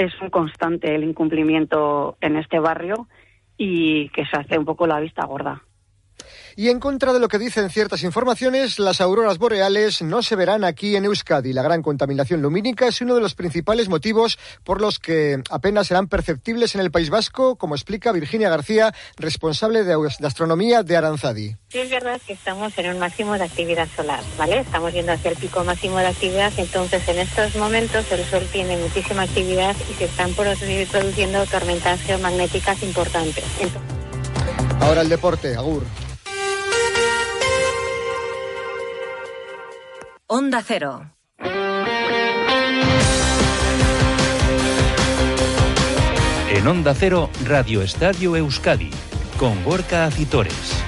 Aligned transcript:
es 0.00 0.18
un 0.22 0.30
constante 0.30 0.94
el 0.94 1.04
incumplimiento 1.04 2.16
en 2.22 2.36
este 2.36 2.58
barrio 2.58 3.06
y 3.58 4.08
que 4.10 4.24
se 4.24 4.36
hace 4.36 4.58
un 4.58 4.64
poco 4.64 4.86
la 4.86 4.98
vista 4.98 5.26
gorda. 5.26 5.62
Y 6.60 6.68
en 6.68 6.78
contra 6.78 7.14
de 7.14 7.20
lo 7.20 7.28
que 7.28 7.38
dicen 7.38 7.70
ciertas 7.70 8.02
informaciones, 8.02 8.78
las 8.78 9.00
auroras 9.00 9.38
boreales 9.38 10.02
no 10.02 10.22
se 10.22 10.36
verán 10.36 10.62
aquí 10.62 10.94
en 10.94 11.06
Euskadi. 11.06 11.54
La 11.54 11.62
gran 11.62 11.80
contaminación 11.80 12.42
lumínica 12.42 12.86
es 12.86 13.00
uno 13.00 13.14
de 13.14 13.22
los 13.22 13.34
principales 13.34 13.88
motivos 13.88 14.38
por 14.62 14.82
los 14.82 14.98
que 14.98 15.42
apenas 15.48 15.86
serán 15.86 16.06
perceptibles 16.06 16.74
en 16.74 16.82
el 16.82 16.90
País 16.90 17.08
Vasco, 17.08 17.56
como 17.56 17.74
explica 17.74 18.12
Virginia 18.12 18.50
García, 18.50 18.94
responsable 19.16 19.84
de 19.84 19.96
astronomía 20.22 20.82
de 20.82 20.98
Aranzadi. 20.98 21.56
Sí, 21.70 21.78
es 21.78 21.88
verdad 21.88 22.20
que 22.26 22.34
estamos 22.34 22.76
en 22.76 22.90
un 22.90 22.98
máximo 22.98 23.38
de 23.38 23.44
actividad 23.44 23.88
solar, 23.96 24.22
¿vale? 24.36 24.58
Estamos 24.58 24.92
yendo 24.92 25.12
hacia 25.12 25.30
el 25.30 25.38
pico 25.38 25.64
máximo 25.64 25.96
de 25.96 26.08
actividad, 26.08 26.52
entonces 26.58 27.08
en 27.08 27.20
estos 27.20 27.56
momentos 27.56 28.04
el 28.12 28.22
Sol 28.26 28.46
tiene 28.52 28.76
muchísima 28.76 29.22
actividad 29.22 29.74
y 29.90 29.94
se 29.94 30.04
están 30.04 30.34
produciendo 30.34 31.46
tormentas 31.46 32.02
geomagnéticas 32.02 32.82
importantes. 32.82 33.44
Ahora 34.78 35.00
el 35.00 35.08
deporte, 35.08 35.56
Agur. 35.56 35.84
Onda 40.32 40.62
Cero. 40.64 41.10
En 46.52 46.68
Onda 46.68 46.94
Cero, 46.94 47.28
Radio 47.44 47.82
Estadio 47.82 48.36
Euskadi, 48.36 48.92
con 49.40 49.64
Gorka 49.64 50.04
Acitores. 50.04 50.84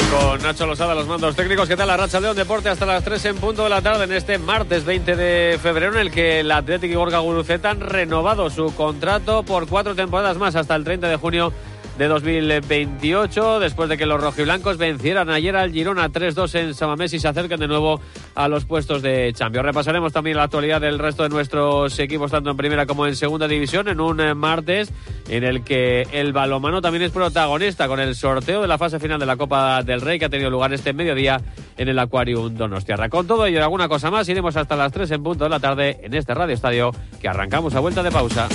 Y 0.00 0.04
con 0.10 0.42
Nacho 0.42 0.64
Losada, 0.66 0.94
los 0.94 1.06
mandos 1.06 1.36
técnicos. 1.36 1.68
¿Qué 1.68 1.76
tal 1.76 1.88
la 1.88 1.98
racha 1.98 2.18
León 2.18 2.34
Deporte 2.34 2.70
hasta 2.70 2.86
las 2.86 3.04
3 3.04 3.22
en 3.26 3.36
punto 3.36 3.64
de 3.64 3.68
la 3.68 3.82
tarde 3.82 4.04
en 4.04 4.12
este 4.14 4.38
martes 4.38 4.86
20 4.86 5.16
de 5.16 5.58
febrero 5.62 5.92
en 5.92 5.98
el 5.98 6.10
que 6.10 6.40
el 6.40 6.50
Atlético 6.50 6.94
y 6.94 6.96
Gorka 6.96 7.18
Guruceta 7.18 7.68
han 7.68 7.80
renovado 7.80 8.48
su 8.48 8.74
contrato 8.74 9.42
por 9.42 9.68
cuatro 9.68 9.94
temporadas 9.94 10.38
más 10.38 10.56
hasta 10.56 10.74
el 10.76 10.84
30 10.84 11.08
de 11.08 11.16
junio 11.16 11.52
de 11.98 12.08
2028, 12.08 13.60
después 13.60 13.88
de 13.88 13.96
que 13.96 14.06
los 14.06 14.20
rojiblancos 14.20 14.78
vencieran 14.78 15.30
ayer 15.30 15.54
al 15.54 15.70
Girona 15.70 16.10
3-2 16.10 16.54
en 16.56 16.74
Samamés 16.74 17.12
y 17.12 17.20
se 17.20 17.28
acerquen 17.28 17.60
de 17.60 17.68
nuevo 17.68 18.00
a 18.34 18.48
los 18.48 18.64
puestos 18.64 19.00
de 19.00 19.32
Champions. 19.32 19.66
Repasaremos 19.66 20.12
también 20.12 20.36
la 20.36 20.44
actualidad 20.44 20.80
del 20.80 20.98
resto 20.98 21.22
de 21.22 21.28
nuestros 21.28 21.96
equipos, 21.98 22.30
tanto 22.30 22.50
en 22.50 22.56
primera 22.56 22.86
como 22.86 23.06
en 23.06 23.14
segunda 23.14 23.46
división, 23.46 23.88
en 23.88 24.00
un 24.00 24.20
eh, 24.20 24.34
martes 24.34 24.92
en 25.28 25.44
el 25.44 25.62
que 25.62 26.06
el 26.12 26.32
balomano 26.32 26.82
también 26.82 27.02
es 27.02 27.12
protagonista 27.12 27.86
con 27.86 28.00
el 28.00 28.14
sorteo 28.14 28.62
de 28.62 28.68
la 28.68 28.78
fase 28.78 28.98
final 28.98 29.20
de 29.20 29.26
la 29.26 29.36
Copa 29.36 29.82
del 29.82 30.00
Rey 30.00 30.18
que 30.18 30.24
ha 30.24 30.30
tenido 30.30 30.50
lugar 30.50 30.72
este 30.72 30.92
mediodía 30.92 31.40
en 31.76 31.88
el 31.88 31.98
Aquarium 31.98 32.54
Donostiarra. 32.54 33.08
Con 33.08 33.26
todo 33.26 33.46
ello 33.46 33.58
y 33.58 33.62
alguna 33.62 33.88
cosa 33.88 34.10
más, 34.10 34.28
iremos 34.28 34.56
hasta 34.56 34.74
las 34.74 34.92
3 34.92 35.12
en 35.12 35.22
punto 35.22 35.44
de 35.44 35.50
la 35.50 35.60
tarde 35.60 36.00
en 36.02 36.14
este 36.14 36.34
Radio 36.34 36.54
Estadio 36.54 36.90
que 37.20 37.28
arrancamos 37.28 37.74
a 37.74 37.80
vuelta 37.80 38.02
de 38.02 38.10
pausa. 38.10 38.48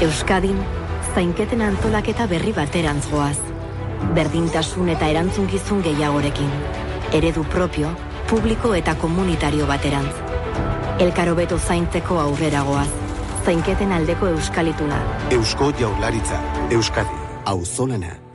Euskadin, 0.00 0.56
zainketen 1.14 1.60
antolaketa 1.60 2.24
berri 2.26 2.54
baterantz 2.56 3.02
goaz. 3.10 3.36
Berdintasun 4.16 4.88
eta 4.94 5.10
erantzunkizun 5.12 5.82
gehiagorekin. 5.84 6.48
Eredu 7.18 7.44
propio, 7.52 7.90
publiko 8.30 8.72
eta 8.78 8.94
komunitario 9.02 9.68
baterantz. 9.68 10.14
Elkaro 11.04 11.36
beto 11.36 11.60
zaintzeko 11.60 12.16
aurrera 12.22 12.64
goaz. 12.64 12.88
Zainketen 13.44 13.92
aldeko 13.92 14.32
euskalituna. 14.32 15.04
Eusko 15.36 15.70
jaularitza. 15.84 16.40
Euskadi. 16.70 17.22
Auzolana. 17.44 18.29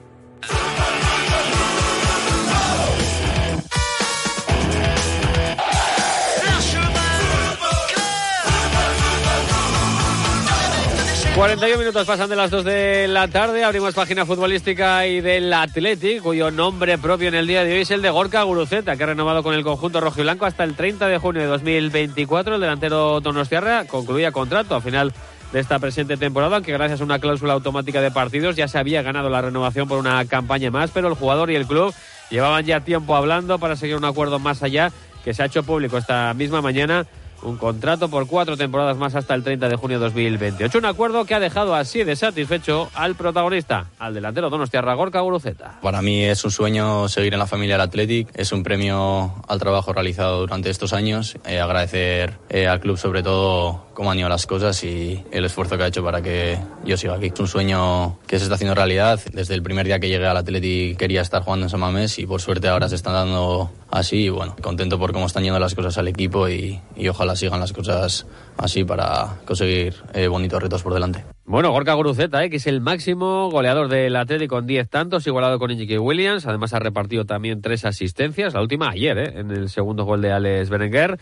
41 11.36 11.78
minutos 11.80 12.08
pasan 12.08 12.30
de 12.30 12.38
las 12.38 12.50
2 12.50 12.64
de 12.64 13.08
la 13.10 13.28
tarde. 13.28 13.66
Abrimos 13.66 13.94
página 13.94 14.26
futbolística 14.26 15.06
y 15.06 15.20
del 15.20 15.52
Athletic, 15.52 16.22
cuyo 16.22 16.50
nombre 16.50 16.98
propio 16.98 17.28
en 17.28 17.36
el 17.36 17.46
día 17.46 17.66
de 17.66 17.74
hoy 17.74 17.82
es 17.82 17.92
el 17.92 18.02
de 18.02 18.10
Gorka 18.10 18.42
Guruceta, 18.44 18.96
que 18.96 19.04
ha 19.04 19.08
renovado 19.08 19.44
con 19.44 19.54
el 19.54 19.66
conjunto 19.66 20.00
rojo 20.00 20.22
y 20.22 20.24
blanco 20.24 20.46
hasta 20.46 20.64
el 20.64 20.76
30 20.76 21.10
de 21.10 21.18
junio 21.18 21.42
de 21.42 21.48
2024. 21.50 22.56
El 22.56 22.62
delantero 22.62 23.20
Donostiarra 23.20 23.84
concluía 23.84 24.32
contrato 24.32 24.76
a 24.76 24.82
final 24.82 25.12
de 25.52 25.60
esta 25.60 25.78
presente 25.78 26.16
temporada, 26.16 26.56
aunque 26.56 26.72
gracias 26.72 27.02
a 27.02 27.04
una 27.04 27.20
cláusula 27.20 27.52
automática 27.52 28.00
de 28.00 28.12
partidos 28.12 28.56
ya 28.56 28.70
se 28.70 28.78
había 28.78 29.02
ganado 29.02 29.30
la 29.30 29.42
renovación 29.42 29.90
por 29.90 30.00
una 30.00 30.24
campaña 30.26 30.72
más, 30.72 30.92
pero 30.92 31.10
el 31.10 31.16
jugador 31.16 31.52
y 31.52 31.56
el 31.56 31.68
club 31.68 31.94
llevaban 32.30 32.64
ya 32.66 32.80
tiempo 32.80 33.14
hablando 33.14 33.60
para 33.60 33.76
seguir 33.76 33.98
un 33.98 34.06
acuerdo 34.06 34.40
más 34.40 34.64
allá 34.64 34.94
que 35.26 35.34
se 35.34 35.44
ha 35.44 35.48
hecho 35.48 35.64
público 35.64 35.98
esta 35.98 36.34
misma 36.34 36.62
mañana 36.62 37.06
un 37.46 37.58
contrato 37.58 38.10
por 38.10 38.28
cuatro 38.28 38.58
temporadas 38.58 38.98
más 38.98 39.16
hasta 39.16 39.34
el 39.36 39.44
30 39.44 39.70
de 39.70 39.76
junio 39.76 40.00
de 40.00 40.06
2028. 40.06 40.78
Un 40.78 40.86
acuerdo 40.86 41.26
que 41.26 41.36
ha 41.36 41.40
dejado 41.40 41.76
así 41.76 42.04
de 42.04 42.16
satisfecho 42.16 42.90
al 42.94 43.16
protagonista, 43.16 43.88
al 44.00 44.14
delantero 44.14 44.50
Donostiarra 44.50 44.94
Gorka 44.96 45.22
Guruceta. 45.22 45.80
Para 45.82 46.02
mí 46.02 46.24
es 46.24 46.44
un 46.44 46.52
sueño 46.52 47.08
seguir 47.08 47.34
en 47.34 47.40
la 47.40 47.48
familia 47.48 47.76
del 47.76 47.82
Athletic, 47.82 48.30
es 48.34 48.52
un 48.52 48.64
premio 48.64 49.34
al 49.48 49.60
trabajo 49.60 49.94
realizado 49.94 50.42
durante 50.42 50.70
estos 50.70 50.94
años. 50.94 51.38
Eh, 51.46 51.60
agradecer 51.60 52.34
eh, 52.50 52.68
al 52.68 52.80
club 52.80 52.98
sobre 52.98 53.24
todo 53.24 53.86
cómo 53.94 54.12
han 54.12 54.20
ido 54.20 54.30
las 54.30 54.46
cosas 54.46 54.84
y 54.84 55.24
el 55.32 55.46
esfuerzo 55.46 55.78
que 55.78 55.84
ha 55.84 55.88
hecho 55.88 56.04
para 56.04 56.22
que 56.22 56.60
yo 56.84 56.98
siga 56.98 57.16
aquí. 57.16 57.28
Es 57.34 57.40
un 57.40 57.48
sueño 57.48 58.20
que 58.28 58.38
se 58.38 58.44
está 58.44 58.56
haciendo 58.56 58.76
realidad. 58.76 59.20
Desde 59.32 59.54
el 59.54 59.64
primer 59.64 59.86
día 59.86 60.00
que 60.00 60.10
llegué 60.10 60.28
al 60.28 60.38
Athletic 60.38 60.98
quería 60.98 61.22
estar 61.22 61.44
jugando 61.44 61.66
en 61.66 61.70
San 61.70 61.80
Mamés 61.80 62.20
y 62.20 62.26
por 62.26 62.42
suerte 62.42 62.68
ahora 62.68 62.90
se 62.90 62.96
están 62.96 63.14
dando 63.14 63.72
así 63.96 64.26
y 64.26 64.30
bueno, 64.30 64.56
contento 64.62 65.00
por 65.00 65.14
cómo 65.14 65.26
están 65.26 65.44
yendo 65.44 65.60
las 65.60 65.74
cosas 65.74 65.98
al 65.98 66.08
equipo 66.08 66.50
y, 66.50 66.80
ojalá 67.10 67.36
sigan 67.36 67.60
las 67.60 67.74
cosas 67.74 68.26
así 68.58 68.84
para 68.84 69.38
conseguir 69.46 69.96
eh, 70.14 70.28
bonitos 70.28 70.62
retos 70.62 70.84
por 70.84 70.94
delante. 70.94 71.24
Bueno, 71.46 71.72
Gorka 71.72 71.94
Guruceta, 71.94 72.44
eh, 72.44 72.50
que 72.50 72.58
es 72.58 72.68
el 72.68 72.82
máximo 72.82 73.50
goleador 73.52 73.88
del 73.88 74.16
Atlético 74.16 74.56
con 74.56 74.66
10 74.66 74.90
tantos, 74.90 75.28
igualado 75.28 75.60
con 75.60 75.70
Iñaki 75.70 75.98
Williams. 75.98 76.46
Además 76.48 76.74
ha 76.74 76.80
repartido 76.80 77.26
también 77.26 77.62
tres 77.62 77.86
asistencias, 77.86 78.54
la 78.54 78.62
última 78.62 78.90
ayer, 78.90 79.18
eh, 79.18 79.34
en 79.36 79.52
el 79.52 79.70
segundo 79.70 80.06
gol 80.06 80.22
de 80.22 80.32
Alex 80.32 80.70
Berenguer. 80.70 81.20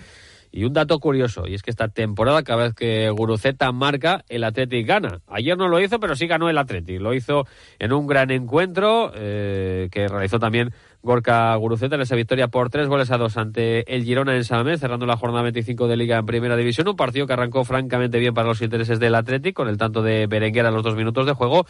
Y 0.56 0.66
un 0.66 0.74
dato 0.74 1.00
curioso, 1.00 1.48
y 1.48 1.56
es 1.56 1.64
que 1.64 1.72
esta 1.72 1.88
temporada, 1.88 2.44
cada 2.44 2.66
vez 2.66 2.74
que 2.76 3.10
Guruceta 3.10 3.72
marca, 3.72 4.24
el 4.30 4.44
Athletic 4.44 4.88
gana. 4.88 5.20
Ayer 5.28 5.58
no 5.58 5.68
lo 5.68 5.80
hizo, 5.82 6.00
pero 6.00 6.16
sí 6.16 6.28
ganó 6.28 6.48
el 6.48 6.60
Athletic. 6.60 7.02
Lo 7.02 7.16
hizo 7.16 7.48
en 7.80 7.92
un 7.92 8.06
gran 8.06 8.30
encuentro 8.30 9.12
eh, 9.16 9.90
que 9.92 10.08
realizó 10.08 10.38
también 10.38 10.72
Gorka 11.04 11.54
Guruceta 11.58 11.96
en 11.96 12.02
esa 12.02 12.16
victoria 12.16 12.48
por 12.48 12.70
tres 12.70 12.88
goles 12.88 13.12
a 13.12 13.18
dos 13.18 13.36
ante 13.36 13.94
el 13.94 14.06
Girona 14.06 14.38
en 14.38 14.46
Samamés, 14.46 14.80
cerrando 14.80 15.06
la 15.06 15.18
jornada 15.18 15.44
25 15.44 15.90
de 15.90 15.98
Liga 15.98 16.18
en 16.18 16.26
Primera 16.26 16.56
División. 16.56 16.88
Un 16.88 16.96
partido 16.96 17.28
que 17.28 17.34
arrancó 17.34 17.66
francamente 17.66 18.20
bien 18.20 18.34
para 18.34 18.48
los 18.48 18.62
intereses 18.62 19.02
del 19.02 19.14
Athletic, 19.14 19.54
con 19.54 19.68
el 19.68 19.78
tanto 19.78 20.02
de 20.02 20.28
Berenguer 20.28 20.66
a 20.66 20.72
los 20.72 20.82
dos 20.82 20.96
minutos 20.96 21.26
de 21.26 21.34
juego. 21.34 21.66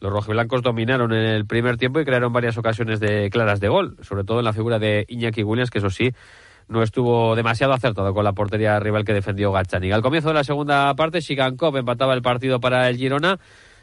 Los 0.00 0.12
rojiblancos 0.12 0.62
dominaron 0.62 1.12
en 1.12 1.24
el 1.24 1.46
primer 1.46 1.76
tiempo 1.76 2.00
y 2.00 2.04
crearon 2.04 2.32
varias 2.32 2.58
ocasiones 2.58 2.98
de 2.98 3.30
claras 3.30 3.60
de 3.60 3.68
gol, 3.68 3.96
sobre 4.02 4.24
todo 4.24 4.40
en 4.40 4.46
la 4.46 4.52
figura 4.52 4.80
de 4.80 5.04
Iñaki 5.06 5.44
Williams, 5.44 5.70
que 5.70 5.78
eso 5.78 5.88
sí 5.88 6.10
no 6.66 6.82
estuvo 6.82 7.36
demasiado 7.36 7.74
acertado 7.74 8.12
con 8.12 8.24
la 8.24 8.32
portería 8.32 8.80
rival 8.80 9.04
que 9.04 9.12
defendió 9.12 9.52
Gachani. 9.52 9.92
Al 9.92 10.02
comienzo 10.02 10.28
de 10.28 10.34
la 10.34 10.44
segunda 10.44 10.92
parte, 10.96 11.20
Shigankov 11.20 11.76
empataba 11.76 12.14
el 12.14 12.22
partido 12.22 12.58
para 12.58 12.88
el 12.88 12.96
Girona. 12.96 13.38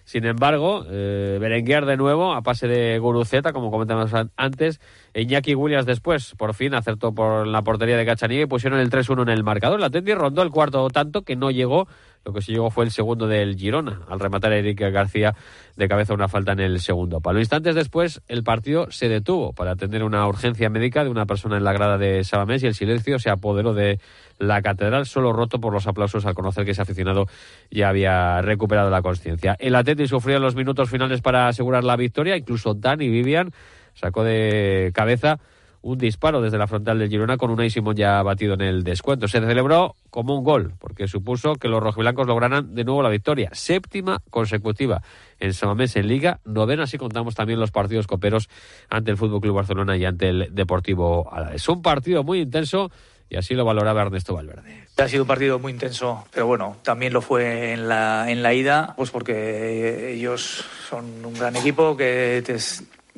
Sin 0.09 0.25
embargo, 0.25 0.88
eh, 0.90 1.38
Berenguer 1.40 1.86
de 1.86 1.96
nuevo, 1.96 2.34
a 2.34 2.42
pase 2.42 2.68
de 2.68 2.97
Guruceta, 2.97 3.53
como 3.53 3.70
comentamos 3.70 4.12
antes, 4.38 4.81
Iñaki 5.14 5.53
Williams 5.53 5.86
después, 5.86 6.34
por 6.36 6.56
fin, 6.56 6.74
acertó 6.74 7.14
por 7.14 7.46
la 7.46 7.62
portería 7.62 7.96
de 7.96 8.06
Gachani 8.06 8.42
y 8.42 8.46
pusieron 8.48 8.80
el 8.80 8.90
3-1 8.90 9.22
en 9.22 9.30
el 9.30 9.44
marcador. 9.44 9.80
La 9.80 9.92
Tendi 9.92 10.16
rondó 10.16 10.42
el 10.42 10.50
cuarto 10.50 10.90
tanto 10.90 11.22
que 11.22 11.36
no 11.36 11.52
llegó 11.52 11.88
lo 12.25 12.34
que 12.34 12.41
sí 12.41 12.52
llegó 12.52 12.69
fue 12.69 12.85
el 12.85 12.91
segundo 12.91 13.28
del 13.28 13.56
Girona, 13.56 14.02
al 14.07 14.19
rematar 14.19 14.52
a 14.52 14.57
Eric 14.57 14.80
García 14.91 15.35
de 15.75 15.88
cabeza 15.88 16.13
una 16.13 16.28
falta 16.28 16.52
en 16.52 16.59
el 16.59 16.80
segundo 16.80 17.22
palo. 17.22 17.40
Instantes 17.40 17.75
después, 17.75 18.22
el 18.28 18.44
partido 18.44 18.91
se 18.91 19.07
detuvo 19.07 19.53
para 19.53 19.72
atender 19.72 20.03
una 20.03 20.28
urgencia 20.28 20.69
médica 20.69 21.03
de 21.03 21.09
una 21.09 21.25
persona 21.25 21.57
en 21.57 21.63
la 21.63 21.74
grada 21.74 21.97
de 21.97 22.24
Sabamés 22.24 22.63
y 22.63 22.68
el 22.68 22.75
silencio 22.75 23.19
se 23.19 23.30
apoderó 23.30 23.74
de 23.74 24.00
la 24.38 24.62
catedral, 24.62 25.06
solo 25.06 25.33
roto 25.33 25.60
por 25.60 25.74
los 25.74 25.88
aplausos 25.88 26.25
al 26.25 26.36
conocer 26.36 26.66
que 26.66 26.71
ese 26.71 26.81
aficionado 26.81 27.27
ya 27.71 27.89
había 27.89 28.42
recuperado 28.42 28.89
la 28.89 29.01
conciencia. 29.01 29.56
El 29.60 29.75
Atleti 29.75 30.07
sufrió 30.07 30.39
los 30.39 30.56
minutos 30.56 30.89
finales 30.89 31.22
para 31.22 31.48
asegurar 31.48 31.83
la 31.83 31.95
victoria, 31.95 32.38
incluso 32.38 32.74
Dani 32.74 33.07
Vivian 33.07 33.51
sacó 33.94 34.24
de 34.24 34.92
cabeza 34.94 35.39
un 35.81 35.98
disparo 35.98 36.42
desde 36.42 36.58
la 36.58 36.68
frontal 36.68 37.00
del 37.00 37.10
Girona 37.10 37.38
con 37.38 37.52
un 37.52 37.70
Simón 37.70 37.96
ya 37.96 38.22
batido 38.22 38.54
en 38.54 38.62
el 38.62 38.84
descuento. 38.84 39.28
Se 39.28 39.40
celebró 39.40 39.96
como 40.10 40.36
un 40.36 40.44
gol, 40.44 40.74
porque 40.80 41.08
supuso 41.08 41.56
que 41.56 41.68
los 41.68 41.81
rojiblancos 41.81 42.28
lograran 42.28 42.76
de 42.76 42.84
nuevo 42.84 43.02
la 43.02 43.10
victoria, 43.10 43.50
séptima 43.54 44.22
consecutiva 44.30 45.02
en 45.40 45.54
Samamés 45.54 45.96
en 45.96 46.08
Liga, 46.08 46.40
novena 46.46 46.88
si 46.88 46.98
contamos 46.98 47.36
también 47.36 47.60
los 47.60 47.72
partidos 47.72 48.08
coperos 48.08 48.50
ante 48.90 49.12
el 49.12 49.18
Fútbol 49.18 49.42
Club 49.42 49.56
Barcelona 49.56 49.96
y 49.96 50.06
ante 50.06 50.30
el 50.30 50.50
Deportivo 50.52 51.30
Es 51.54 51.68
Un 51.70 51.82
partido 51.82 52.24
muy 52.24 52.42
intenso 52.42 52.92
y 53.30 53.38
así 53.38 53.54
lo 53.54 53.64
valoraba 53.64 54.02
Ernesto 54.02 54.34
Valverde. 54.34 54.88
Ha 54.98 55.08
sido 55.08 55.24
un 55.24 55.28
partido 55.28 55.60
muy 55.60 55.72
intenso, 55.72 56.25
pero 56.32 56.48
bueno, 56.48 56.78
también 56.84 57.14
lo 57.14 57.22
fue 57.22 57.74
en 57.74 57.88
la, 57.88 58.30
en 58.30 58.42
la 58.42 58.54
ida, 58.54 58.94
pues 58.98 59.12
porque 59.12 60.14
ellos 60.14 60.66
son 60.90 61.24
un 61.24 61.34
gran 61.36 61.56
equipo 61.56 61.96
que 61.96 62.42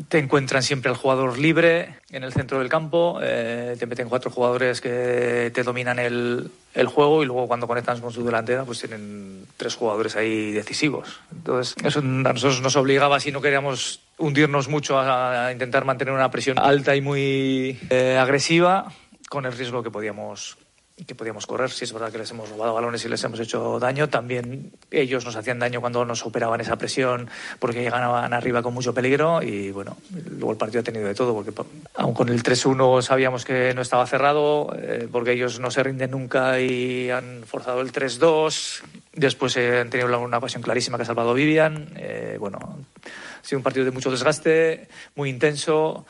te 0.07 0.19
encuentran 0.19 0.63
siempre 0.63 0.89
al 0.89 0.97
jugador 0.97 1.37
libre 1.37 1.95
en 2.09 2.23
el 2.23 2.33
centro 2.33 2.59
del 2.59 2.69
campo, 2.69 3.19
eh, 3.21 3.75
te 3.79 3.85
meten 3.85 4.09
cuatro 4.09 4.31
jugadores 4.31 4.81
que 4.81 5.51
te 5.53 5.63
dominan 5.63 5.99
el, 5.99 6.51
el, 6.73 6.87
juego 6.87 7.23
y 7.23 7.25
luego 7.25 7.47
cuando 7.47 7.67
conectan 7.67 7.99
con 8.01 8.11
su 8.11 8.23
delantera 8.23 8.63
pues 8.63 8.79
tienen 8.79 9.45
tres 9.57 9.75
jugadores 9.75 10.15
ahí 10.15 10.51
decisivos. 10.51 11.19
Entonces 11.31 11.75
eso 11.83 11.99
a 11.99 12.03
nosotros 12.03 12.61
nos 12.61 12.75
obligaba 12.75 13.19
si 13.19 13.31
no 13.31 13.41
queríamos 13.41 14.01
hundirnos 14.17 14.67
mucho 14.67 14.99
a, 14.99 15.51
intentar 15.51 15.85
mantener 15.85 16.13
una 16.13 16.31
presión 16.31 16.59
alta 16.59 16.95
y 16.95 17.01
muy 17.01 17.79
eh, 17.89 18.17
agresiva 18.17 18.91
con 19.29 19.45
el 19.45 19.53
riesgo 19.53 19.83
que 19.83 19.91
podíamos 19.91 20.57
que 21.05 21.15
podíamos 21.15 21.47
correr. 21.47 21.69
Si 21.71 21.83
es 21.83 21.93
verdad 21.93 22.11
que 22.11 22.17
les 22.17 22.29
hemos 22.31 22.49
robado 22.49 22.73
balones 22.73 23.03
y 23.05 23.09
les 23.09 23.23
hemos 23.23 23.39
hecho 23.39 23.79
daño, 23.79 24.09
también 24.09 24.71
ellos 24.89 25.25
nos 25.25 25.35
hacían 25.35 25.59
daño 25.59 25.81
cuando 25.81 26.05
nos 26.05 26.19
superaban 26.19 26.61
esa 26.61 26.77
presión 26.77 27.29
porque 27.59 27.81
llegaban 27.81 28.33
arriba 28.33 28.61
con 28.61 28.73
mucho 28.73 28.93
peligro 28.93 29.41
y 29.41 29.71
bueno, 29.71 29.97
luego 30.29 30.51
el 30.51 30.57
partido 30.57 30.81
ha 30.81 30.83
tenido 30.83 31.07
de 31.07 31.15
todo 31.15 31.33
porque 31.33 31.51
aun 31.95 32.13
con 32.13 32.29
el 32.29 32.43
3-1 32.43 33.01
sabíamos 33.01 33.45
que 33.45 33.73
no 33.73 33.81
estaba 33.81 34.05
cerrado 34.05 34.73
eh, 34.77 35.07
porque 35.11 35.33
ellos 35.33 35.59
no 35.59 35.71
se 35.71 35.83
rinden 35.83 36.11
nunca 36.11 36.59
y 36.59 37.09
han 37.09 37.43
forzado 37.45 37.81
el 37.81 37.91
3-2. 37.91 38.81
Después 39.13 39.57
eh, 39.57 39.79
han 39.79 39.89
tenido 39.89 40.21
una 40.21 40.37
ocasión 40.37 40.61
clarísima 40.61 40.97
que 40.97 41.03
ha 41.03 41.07
salvado 41.07 41.33
Vivian. 41.33 41.89
Eh, 41.97 42.37
bueno, 42.39 42.59
ha 43.03 43.45
sido 43.45 43.59
un 43.59 43.63
partido 43.63 43.85
de 43.85 43.91
mucho 43.91 44.11
desgaste, 44.11 44.87
muy 45.15 45.29
intenso 45.29 46.05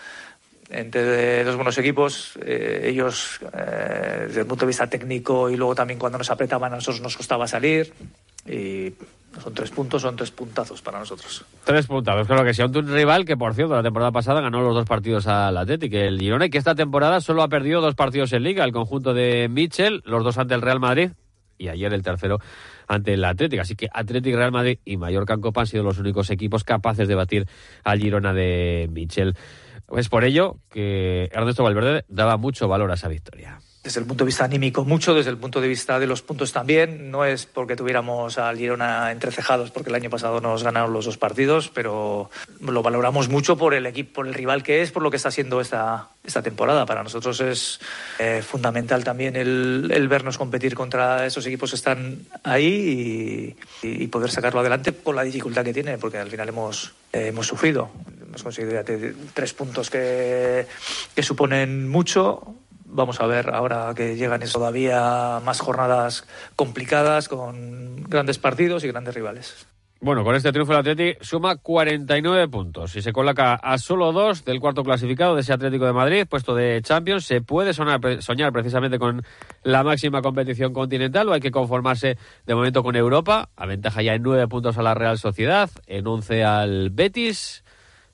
entre 0.72 1.44
dos 1.44 1.56
buenos 1.56 1.78
equipos. 1.78 2.38
Eh, 2.44 2.84
ellos, 2.86 3.40
eh, 3.54 4.26
desde 4.28 4.42
el 4.42 4.48
punto 4.48 4.66
de 4.66 4.68
vista 4.68 4.88
técnico 4.88 5.50
y 5.50 5.58
luego 5.58 5.76
también 5.76 6.00
cuando 6.00 6.18
nos 6.18 6.32
apretaban 6.32 6.72
a 6.74 6.76
nosotros 6.76 7.02
nos 7.02 7.18
costaba 7.18 7.48
salir. 7.48 7.94
Y 8.48 8.94
son 9.42 9.54
tres 9.54 9.70
puntos, 9.70 10.02
son 10.02 10.16
tres 10.16 10.32
puntazos 10.32 10.82
para 10.82 11.00
nosotros. 11.00 11.46
Tres 11.64 11.88
puntazos, 11.88 12.28
claro 12.28 12.44
que 12.44 12.54
sí. 12.54 12.62
Un 12.62 12.88
rival 12.88 13.26
que, 13.26 13.38
por 13.38 13.54
cierto, 13.54 13.76
la 13.76 13.84
temporada 13.84 14.12
pasada 14.12 14.42
ganó 14.42 14.62
los 14.62 14.74
dos 14.74 14.86
partidos 14.86 15.28
al 15.28 15.58
Atlético, 15.58 15.98
el 15.98 16.20
Girona, 16.20 16.48
y 16.48 16.50
que 16.50 16.58
esta 16.58 16.76
temporada 16.76 17.22
solo 17.22 17.44
ha 17.44 17.48
perdido 17.48 17.82
dos 17.82 17.96
partidos 17.96 18.34
en 18.34 18.44
Liga, 18.44 18.66
el 18.66 18.72
conjunto 18.72 19.14
de 19.14 19.48
Mitchell, 19.50 20.02
los 20.06 20.24
dos 20.24 20.38
ante 20.38 20.54
el 20.54 20.62
Real 20.62 20.80
Madrid, 20.80 21.12
y 21.58 21.70
ayer 21.70 21.94
el 21.94 22.02
tercero 22.02 22.40
ante 22.88 23.14
el 23.14 23.24
Atlético. 23.24 23.62
Así 23.62 23.76
que 23.76 23.88
Atlético, 23.94 24.38
Real 24.38 24.52
Madrid 24.52 24.80
y 24.84 24.98
Mallorca 24.98 25.34
en 25.34 25.42
Copa 25.42 25.62
han 25.62 25.68
sido 25.68 25.84
los 25.84 25.98
únicos 26.00 26.30
equipos 26.30 26.64
capaces 26.64 27.08
de 27.08 27.16
batir 27.16 27.48
al 27.84 28.00
Girona 28.00 28.34
de 28.34 28.90
Mitchell. 28.92 29.36
Es 29.98 30.10
por 30.10 30.24
ello 30.24 30.58
que 30.70 31.30
Ernesto 31.32 31.64
Valverde 31.64 32.06
daba 32.08 32.38
mucho 32.38 32.68
valor 32.68 32.92
a 32.92 32.96
esa 32.96 33.08
victoria 33.08 33.60
desde 33.84 34.00
el 34.00 34.06
punto 34.06 34.24
de 34.24 34.28
vista 34.28 34.46
anímico 34.46 34.86
mucho, 34.86 35.16
desde 35.16 35.32
el 35.32 35.38
punto 35.38 35.60
de 35.60 35.68
vista 35.68 36.00
de 36.00 36.06
los 36.06 36.22
puntos 36.22 36.52
también. 36.52 37.10
No 37.10 37.26
es 37.26 37.48
porque 37.48 37.76
tuviéramos 37.76 38.38
al 38.38 38.58
Girona 38.58 39.12
entrecejados, 39.12 39.72
porque 39.72 39.90
el 39.90 39.96
año 39.96 40.10
pasado 40.10 40.40
nos 40.40 40.64
ganaron 40.64 40.94
los 40.94 41.06
dos 41.06 41.18
partidos, 41.18 41.70
pero 41.74 42.30
lo 42.60 42.84
valoramos 42.84 43.30
mucho 43.30 43.58
por 43.58 43.74
el 43.74 43.88
equipo, 43.88 44.14
por 44.14 44.28
el 44.28 44.36
rival 44.36 44.62
que 44.62 44.84
es, 44.84 44.92
por 44.92 45.02
lo 45.02 45.10
que 45.10 45.18
está 45.18 45.30
haciendo 45.30 45.62
esta, 45.62 46.10
esta 46.24 46.44
temporada. 46.44 46.86
Para 46.86 47.02
nosotros 47.02 47.42
es 47.42 47.80
eh, 48.20 48.44
fundamental 48.46 49.04
también 49.04 49.36
el, 49.36 50.08
vernos 50.08 50.38
competir 50.38 50.76
contra 50.76 51.26
esos 51.26 51.46
equipos 51.48 51.72
que 51.72 51.78
están 51.78 52.20
ahí 52.44 53.56
y, 53.82 54.04
y, 54.04 54.08
poder 54.08 54.30
sacarlo 54.30 54.60
adelante 54.60 54.94
con 54.94 55.16
la 55.16 55.24
dificultad 55.24 55.64
que 55.64 55.74
tiene, 55.74 55.98
porque 55.98 56.18
al 56.20 56.30
final 56.30 56.50
hemos, 56.50 56.94
eh, 57.14 57.28
hemos 57.28 57.48
sufrido. 57.48 57.90
Hemos 58.32 58.44
conseguido 58.44 58.82
tres 59.34 59.54
puntos 59.54 59.90
que, 59.90 60.66
que 61.14 61.22
suponen 61.22 61.90
mucho 61.90 62.56
Vamos 62.94 63.22
a 63.22 63.26
ver 63.26 63.52
ahora 63.52 63.94
que 63.96 64.18
llegan 64.18 64.42
todavía 64.52 65.40
más 65.46 65.62
jornadas 65.62 66.28
complicadas 66.58 67.30
con 67.30 68.04
grandes 68.04 68.38
partidos 68.38 68.84
y 68.84 68.90
grandes 68.90 69.16
rivales. 69.16 69.66
Bueno, 70.02 70.26
con 70.26 70.36
este 70.36 70.52
triunfo 70.52 70.74
el 70.74 70.80
Atleti 70.80 71.14
suma 71.22 71.56
49 71.56 72.50
puntos 72.50 72.96
y 72.96 73.02
se 73.02 73.14
coloca 73.14 73.54
a 73.54 73.78
solo 73.78 74.12
dos 74.12 74.44
del 74.44 74.60
cuarto 74.60 74.84
clasificado 74.84 75.36
de 75.36 75.42
ese 75.42 75.54
Atlético 75.54 75.86
de 75.86 75.94
Madrid, 75.94 76.26
puesto 76.28 76.54
de 76.54 76.82
Champions. 76.82 77.24
Se 77.24 77.40
puede 77.40 77.74
sonar, 77.74 78.02
soñar 78.22 78.52
precisamente 78.52 79.00
con 79.00 79.24
la 79.64 79.84
máxima 79.84 80.22
competición 80.22 80.74
continental 80.74 81.30
o 81.30 81.34
hay 81.34 81.40
que 81.40 81.52
conformarse 81.52 82.18
de 82.46 82.56
momento 82.56 82.84
con 82.84 82.98
Europa. 82.98 83.52
Aventaja 83.56 84.02
ya 84.02 84.16
en 84.16 84.24
nueve 84.24 84.48
puntos 84.50 84.78
a 84.78 84.82
la 84.82 84.96
Real 84.96 85.18
Sociedad, 85.18 85.70
en 85.86 86.08
once 86.08 86.44
al 86.44 86.90
Betis. 86.90 87.64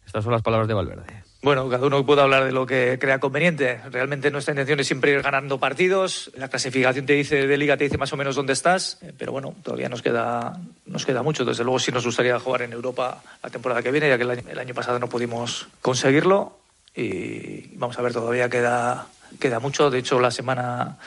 Estas 0.07 0.23
son 0.23 0.31
las 0.31 0.41
palabras 0.41 0.69
de 0.69 0.73
Valverde. 0.73 1.03
Bueno, 1.43 1.69
cada 1.69 1.85
uno 1.85 2.05
puede 2.05 2.21
hablar 2.21 2.45
de 2.45 2.53
lo 2.53 2.65
que 2.65 2.97
crea 2.99 3.19
conveniente. 3.19 3.79
Realmente 3.91 4.31
nuestra 4.31 4.53
intención 4.53 4.79
es 4.79 4.87
siempre 4.87 5.11
ir 5.11 5.21
ganando 5.21 5.59
partidos. 5.59 6.31
La 6.35 6.47
clasificación 6.47 7.05
te 7.05 7.13
dice 7.13 7.45
de 7.45 7.57
liga 7.57 7.75
te 7.77 7.83
dice 7.83 7.97
más 7.97 8.11
o 8.13 8.17
menos 8.17 8.35
dónde 8.35 8.53
estás, 8.53 8.97
eh, 9.01 9.13
pero 9.17 9.33
bueno, 9.33 9.53
todavía 9.63 9.89
nos 9.89 10.01
queda 10.01 10.59
nos 10.85 11.05
queda 11.05 11.23
mucho. 11.23 11.43
Desde 11.43 11.63
luego 11.63 11.77
sí 11.77 11.91
nos 11.91 12.05
gustaría 12.05 12.39
jugar 12.39 12.61
en 12.61 12.71
Europa 12.71 13.21
la 13.43 13.49
temporada 13.49 13.83
que 13.83 13.91
viene, 13.91 14.07
ya 14.07 14.17
que 14.17 14.23
el 14.23 14.31
año, 14.31 14.43
el 14.49 14.59
año 14.59 14.73
pasado 14.73 14.97
no 14.97 15.09
pudimos 15.09 15.67
conseguirlo 15.81 16.57
y 16.95 17.75
vamos 17.75 17.99
a 17.99 18.01
ver, 18.01 18.13
todavía 18.13 18.49
queda 18.49 19.07
queda 19.41 19.59
mucho. 19.59 19.89
De 19.89 19.99
hecho, 19.99 20.21
la 20.21 20.31
semana 20.31 20.97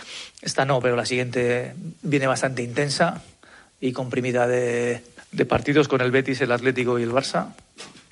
esta 0.42 0.66
no, 0.66 0.80
pero 0.80 0.94
la 0.94 1.06
siguiente 1.06 1.74
viene 2.02 2.26
bastante 2.26 2.62
intensa 2.62 3.22
y 3.80 3.92
comprimida 3.92 4.46
de, 4.46 5.02
de 5.32 5.46
partidos 5.46 5.88
con 5.88 6.02
el 6.02 6.10
Betis, 6.10 6.42
el 6.42 6.52
Atlético 6.52 6.98
y 6.98 7.02
el 7.02 7.12
Barça. 7.12 7.54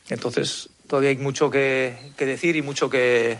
Entonces, 0.08 0.70
todavía 0.88 1.10
hay 1.10 1.18
mucho 1.18 1.50
que, 1.50 1.94
que 2.16 2.26
decir 2.26 2.56
y 2.56 2.62
mucho 2.62 2.90
que, 2.90 3.38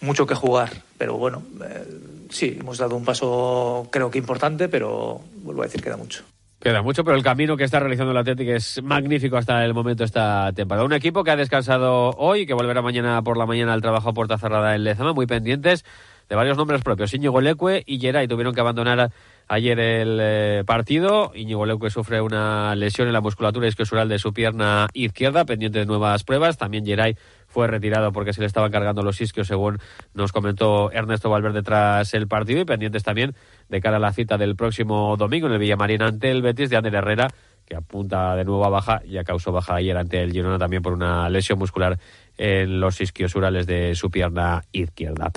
mucho 0.00 0.26
que 0.26 0.34
jugar. 0.34 0.70
Pero 0.98 1.16
bueno, 1.16 1.42
eh, 1.64 1.84
sí, 2.30 2.56
hemos 2.60 2.78
dado 2.78 2.96
un 2.96 3.04
paso 3.04 3.88
creo 3.90 4.10
que 4.10 4.18
importante, 4.18 4.68
pero 4.68 5.20
vuelvo 5.42 5.62
a 5.62 5.66
decir, 5.66 5.82
queda 5.82 5.96
mucho. 5.96 6.24
Queda 6.60 6.82
mucho, 6.82 7.04
pero 7.04 7.16
el 7.16 7.22
camino 7.22 7.56
que 7.56 7.64
está 7.64 7.80
realizando 7.80 8.12
el 8.12 8.16
Atlético 8.16 8.52
es 8.52 8.82
magnífico 8.82 9.36
hasta 9.36 9.64
el 9.64 9.74
momento 9.74 10.04
esta 10.04 10.52
temporada. 10.54 10.86
Un 10.86 10.94
equipo 10.94 11.22
que 11.22 11.30
ha 11.30 11.36
descansado 11.36 12.10
hoy, 12.16 12.46
que 12.46 12.54
volverá 12.54 12.80
mañana 12.80 13.20
por 13.22 13.36
la 13.36 13.46
mañana 13.46 13.74
al 13.74 13.82
trabajo 13.82 14.08
a 14.08 14.14
puerta 14.14 14.38
cerrada 14.38 14.74
en 14.74 14.84
Lezama, 14.84 15.12
muy 15.12 15.26
pendientes 15.26 15.84
de 16.28 16.34
varios 16.34 16.56
nombres 16.56 16.82
propios. 16.82 17.12
Íñigo 17.12 17.40
Leque 17.40 17.84
y 17.86 18.00
Geray 18.00 18.26
tuvieron 18.26 18.54
que 18.54 18.60
abandonar 18.60 19.12
ayer 19.48 19.78
el 19.78 20.18
eh, 20.20 20.62
partido. 20.66 21.32
Íñigo 21.34 21.66
Leque 21.66 21.90
sufre 21.90 22.20
una 22.20 22.74
lesión 22.74 23.06
en 23.06 23.12
la 23.12 23.20
musculatura 23.20 23.68
isquiosural 23.68 24.08
de 24.08 24.18
su 24.18 24.32
pierna 24.32 24.88
izquierda, 24.92 25.44
pendiente 25.44 25.78
de 25.78 25.86
nuevas 25.86 26.24
pruebas. 26.24 26.58
También 26.58 26.84
Geray 26.84 27.16
fue 27.46 27.66
retirado 27.66 28.12
porque 28.12 28.32
se 28.32 28.40
le 28.40 28.46
estaban 28.46 28.70
cargando 28.70 29.02
los 29.02 29.20
isquios, 29.20 29.46
según 29.46 29.78
nos 30.14 30.32
comentó 30.32 30.90
Ernesto 30.90 31.30
Valverde 31.30 31.62
tras 31.62 32.14
el 32.14 32.28
partido. 32.28 32.60
Y 32.60 32.64
pendientes 32.64 33.02
también 33.02 33.34
de 33.68 33.80
cara 33.80 33.96
a 33.96 34.00
la 34.00 34.12
cita 34.12 34.38
del 34.38 34.56
próximo 34.56 35.16
domingo 35.16 35.46
en 35.46 35.54
el 35.54 35.58
Villamarín 35.58 36.02
ante 36.02 36.30
el 36.30 36.42
Betis 36.42 36.70
de 36.70 36.76
Ander 36.76 36.94
Herrera 36.94 37.28
que 37.66 37.74
apunta 37.74 38.36
de 38.36 38.44
nuevo 38.44 38.64
a 38.64 38.68
baja, 38.68 39.02
ya 39.04 39.24
causó 39.24 39.52
baja 39.52 39.74
ayer 39.74 39.96
ante 39.96 40.22
el 40.22 40.32
Girona 40.32 40.58
también 40.58 40.82
por 40.82 40.92
una 40.92 41.28
lesión 41.28 41.58
muscular 41.58 41.98
en 42.38 42.80
los 42.80 43.00
isquiosurales 43.00 43.66
de 43.66 43.94
su 43.96 44.10
pierna 44.10 44.62
izquierda. 44.72 45.32